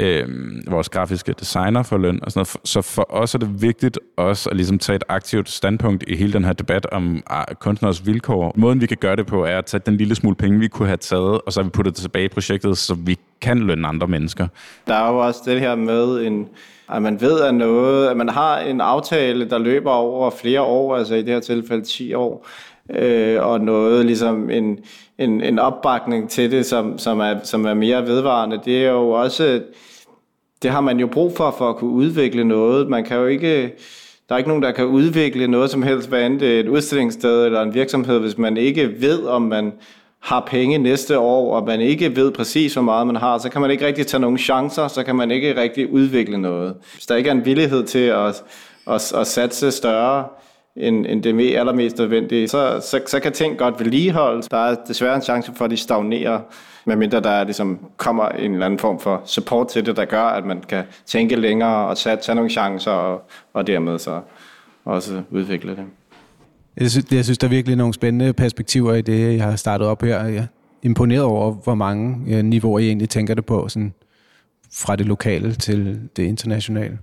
øh, 0.00 0.28
vores 0.66 0.88
grafiske 0.88 1.32
designer 1.32 1.82
for 1.82 1.98
løn 1.98 2.20
og 2.22 2.32
sådan 2.32 2.38
noget. 2.38 2.68
Så 2.68 2.82
for 2.82 3.06
os 3.10 3.34
er 3.34 3.38
det 3.38 3.62
vigtigt 3.62 3.98
også 4.16 4.50
at 4.50 4.56
ligesom 4.56 4.78
tage 4.78 4.96
et 4.96 5.04
aktivt 5.08 5.48
standpunkt 5.48 6.04
i 6.06 6.16
hele 6.16 6.32
den 6.32 6.44
her 6.44 6.52
debat 6.52 6.86
om 6.86 7.22
ah, 7.26 7.44
kunstners 7.60 8.06
vilkår. 8.06 8.52
Måden 8.56 8.80
vi 8.80 8.86
kan 8.86 8.96
gøre 9.00 9.16
det 9.16 9.26
på 9.26 9.44
er 9.44 9.58
at 9.58 9.66
tage 9.66 9.82
den 9.86 9.96
lille 9.96 10.14
smule 10.14 10.36
penge, 10.36 10.58
vi 10.58 10.68
kunne 10.68 10.88
have 10.88 10.96
taget, 10.96 11.40
og 11.46 11.52
så 11.52 11.60
har 11.60 11.64
vi 11.64 11.70
puttet 11.70 11.94
det 11.94 12.02
tilbage 12.02 12.24
i 12.24 12.28
projektet, 12.28 12.78
så 12.78 12.94
vi 12.94 13.18
kan 13.42 13.58
lønne 13.58 13.88
andre 13.88 14.06
mennesker. 14.06 14.46
Der 14.86 14.94
er 14.94 15.12
jo 15.12 15.18
også 15.18 15.40
det 15.44 15.60
her 15.60 15.74
med 15.74 16.26
en 16.26 16.48
at 16.92 17.02
man 17.02 17.20
ved 17.20 17.40
at 17.40 17.54
noget, 17.54 18.08
at 18.08 18.16
man 18.16 18.28
har 18.28 18.58
en 18.58 18.80
aftale, 18.80 19.50
der 19.50 19.58
løber 19.58 19.90
over 19.90 20.30
flere 20.30 20.60
år, 20.60 20.96
altså 20.96 21.14
i 21.14 21.22
det 21.22 21.28
her 21.28 21.40
tilfælde 21.40 21.84
10 21.84 22.14
år, 22.14 22.46
øh, 22.90 23.46
og 23.46 23.60
noget 23.60 24.06
ligesom 24.06 24.50
en, 24.50 24.78
en, 25.18 25.40
en 25.40 25.58
opbakning 25.58 26.30
til 26.30 26.50
det, 26.50 26.66
som, 26.66 26.98
som, 26.98 27.20
er, 27.20 27.34
som 27.42 27.64
er 27.64 27.74
mere 27.74 28.06
vedvarende. 28.06 28.60
Det 28.64 28.84
er 28.84 28.90
jo 28.90 29.10
også 29.10 29.60
det 30.62 30.70
har 30.70 30.80
man 30.80 31.00
jo 31.00 31.06
brug 31.06 31.36
for, 31.36 31.54
for 31.58 31.70
at 31.70 31.76
kunne 31.76 31.90
udvikle 31.90 32.44
noget. 32.44 32.88
Man 32.88 33.04
kan 33.04 33.16
jo 33.16 33.26
ikke, 33.26 33.62
der 34.28 34.34
er 34.34 34.36
ikke 34.36 34.48
nogen, 34.48 34.62
der 34.62 34.72
kan 34.72 34.86
udvikle 34.86 35.46
noget 35.46 35.70
som 35.70 35.82
helst, 35.82 36.08
hvad 36.08 36.26
end 36.26 36.40
det 36.40 36.56
er 36.56 36.60
et 36.60 36.68
udstillingssted 36.68 37.46
eller 37.46 37.62
en 37.62 37.74
virksomhed, 37.74 38.18
hvis 38.18 38.38
man 38.38 38.56
ikke 38.56 39.00
ved, 39.00 39.24
om 39.24 39.42
man 39.42 39.72
har 40.20 40.40
penge 40.46 40.78
næste 40.78 41.18
år, 41.18 41.56
og 41.56 41.66
man 41.66 41.80
ikke 41.80 42.16
ved 42.16 42.32
præcis, 42.32 42.72
hvor 42.74 42.82
meget 42.82 43.06
man 43.06 43.16
har, 43.16 43.38
så 43.38 43.48
kan 43.48 43.60
man 43.60 43.70
ikke 43.70 43.86
rigtig 43.86 44.06
tage 44.06 44.20
nogen 44.20 44.38
chancer, 44.38 44.88
så 44.88 45.02
kan 45.02 45.16
man 45.16 45.30
ikke 45.30 45.60
rigtig 45.60 45.92
udvikle 45.92 46.38
noget. 46.38 46.74
Hvis 46.94 47.06
der 47.06 47.16
ikke 47.16 47.28
er 47.28 47.34
en 47.34 47.44
villighed 47.44 47.84
til 47.84 47.98
at, 47.98 48.42
at, 48.86 49.12
at 49.12 49.26
satse 49.26 49.70
større, 49.70 50.24
end, 50.76 51.06
end 51.06 51.22
det 51.22 51.56
allermest 51.56 51.98
nødvendige, 51.98 52.48
så, 52.48 52.80
så, 52.80 53.00
så 53.06 53.20
kan 53.20 53.32
ting 53.32 53.58
godt 53.58 53.80
vedligeholdes. 53.80 54.48
Der 54.48 54.56
er 54.56 54.74
desværre 54.74 55.16
en 55.16 55.22
chance 55.22 55.52
for, 55.54 55.64
at 55.64 55.70
de 55.70 55.76
stagnerer 55.76 56.40
medmindre 56.84 57.20
der 57.20 57.44
ligesom 57.44 57.78
kommer 57.96 58.28
en 58.28 58.52
eller 58.52 58.66
anden 58.66 58.78
form 58.78 59.00
for 59.00 59.22
support 59.24 59.68
til 59.68 59.86
det, 59.86 59.96
der 59.96 60.04
gør, 60.04 60.22
at 60.22 60.44
man 60.44 60.62
kan 60.68 60.84
tænke 61.06 61.36
længere 61.36 61.88
og 61.88 61.96
tage, 61.96 62.16
tage 62.16 62.36
nogle 62.36 62.50
chancer, 62.50 62.90
og, 62.90 63.22
og 63.52 63.66
dermed 63.66 63.98
så 63.98 64.20
også 64.84 65.22
udvikle 65.30 65.76
det. 65.76 65.84
Jeg 66.80 66.90
synes, 66.90 67.06
jeg 67.12 67.24
synes, 67.24 67.38
der 67.38 67.46
er 67.46 67.50
virkelig 67.50 67.76
nogle 67.76 67.94
spændende 67.94 68.32
perspektiver 68.32 68.94
i 68.94 69.02
det, 69.02 69.36
jeg 69.36 69.44
har 69.44 69.56
startet 69.56 69.86
op 69.88 70.02
her. 70.02 70.24
Jeg 70.24 70.36
er 70.36 70.46
imponeret 70.82 71.22
over, 71.22 71.52
hvor 71.52 71.74
mange 71.74 72.42
niveauer 72.42 72.78
I 72.78 72.86
egentlig 72.86 73.08
tænker 73.08 73.34
det 73.34 73.46
på, 73.46 73.68
sådan 73.68 73.92
fra 74.72 74.96
det 74.96 75.06
lokale 75.06 75.54
til 75.54 76.00
det 76.16 76.22
internationale. 76.22 76.98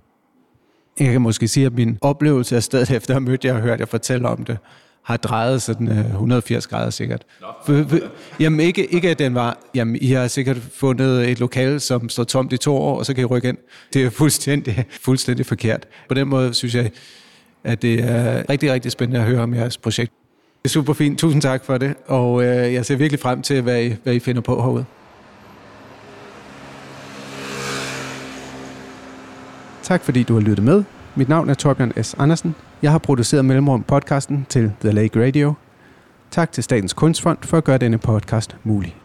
Jeg 1.00 1.12
kan 1.12 1.20
måske 1.20 1.48
sige, 1.48 1.66
at 1.66 1.72
min 1.72 1.98
oplevelse 2.00 2.56
af 2.56 2.62
stedet, 2.62 2.90
efter 2.96 3.10
at 3.10 3.14
have 3.14 3.30
mødt 3.30 3.44
jer 3.44 3.54
og 3.54 3.60
hørt 3.60 3.80
jer 3.80 3.86
fortælle 3.86 4.28
om 4.28 4.44
det, 4.44 4.58
har 5.02 5.16
drejet 5.16 5.62
sådan 5.62 5.88
180 5.88 6.66
øh, 6.66 6.70
grader 6.70 6.90
sikkert. 6.90 7.24
For, 7.66 7.84
for, 7.88 7.98
jamen 8.40 8.60
ikke, 8.60 8.94
ikke 8.94 9.10
at 9.10 9.18
den 9.18 9.34
var, 9.34 9.58
jamen 9.74 9.96
I 10.00 10.12
har 10.12 10.28
sikkert 10.28 10.56
fundet 10.56 11.30
et 11.30 11.40
lokale, 11.40 11.80
som 11.80 12.08
står 12.08 12.24
tomt 12.24 12.52
i 12.52 12.56
to 12.56 12.76
år, 12.76 12.98
og 12.98 13.06
så 13.06 13.14
kan 13.14 13.22
I 13.22 13.24
rykke 13.24 13.48
ind. 13.48 13.58
Det 13.92 14.04
er 14.04 14.10
fuldstændig, 14.10 14.84
fuldstændig 15.06 15.46
forkert. 15.46 15.86
På 16.08 16.14
den 16.14 16.28
måde 16.28 16.54
synes 16.54 16.74
jeg, 16.74 16.90
at 17.64 17.82
det 17.82 18.04
er 18.04 18.50
rigtig, 18.50 18.72
rigtig 18.72 18.92
spændende 18.92 19.20
at 19.20 19.26
høre 19.26 19.42
om 19.42 19.54
jeres 19.54 19.78
projekt. 19.78 20.12
Det 20.62 20.68
er 20.68 20.68
super 20.68 20.92
fint. 20.92 21.18
Tusind 21.18 21.42
tak 21.42 21.64
for 21.64 21.78
det, 21.78 21.94
og 22.06 22.44
øh, 22.44 22.74
jeg 22.74 22.86
ser 22.86 22.96
virkelig 22.96 23.20
frem 23.20 23.42
til, 23.42 23.62
hvad 23.62 23.82
I, 23.84 23.96
hvad 24.02 24.14
I 24.14 24.18
finder 24.18 24.42
på 24.42 24.62
herude. 24.62 24.84
Tak 29.82 30.04
fordi 30.04 30.22
du 30.22 30.34
har 30.34 30.40
lyttet 30.40 30.64
med. 30.64 30.84
Mit 31.14 31.28
navn 31.28 31.50
er 31.50 31.54
Torbjørn 31.54 32.02
S. 32.02 32.14
Andersen. 32.18 32.54
Jeg 32.82 32.90
har 32.90 32.98
produceret 32.98 33.44
Mellemrum 33.44 33.82
podcasten 33.82 34.46
til 34.48 34.72
The 34.80 34.90
Lake 34.92 35.26
Radio. 35.26 35.54
Tak 36.30 36.52
til 36.52 36.64
Statens 36.64 36.92
Kunstfond 36.92 37.38
for 37.42 37.56
at 37.56 37.64
gøre 37.64 37.78
denne 37.78 37.98
podcast 37.98 38.56
mulig. 38.64 38.96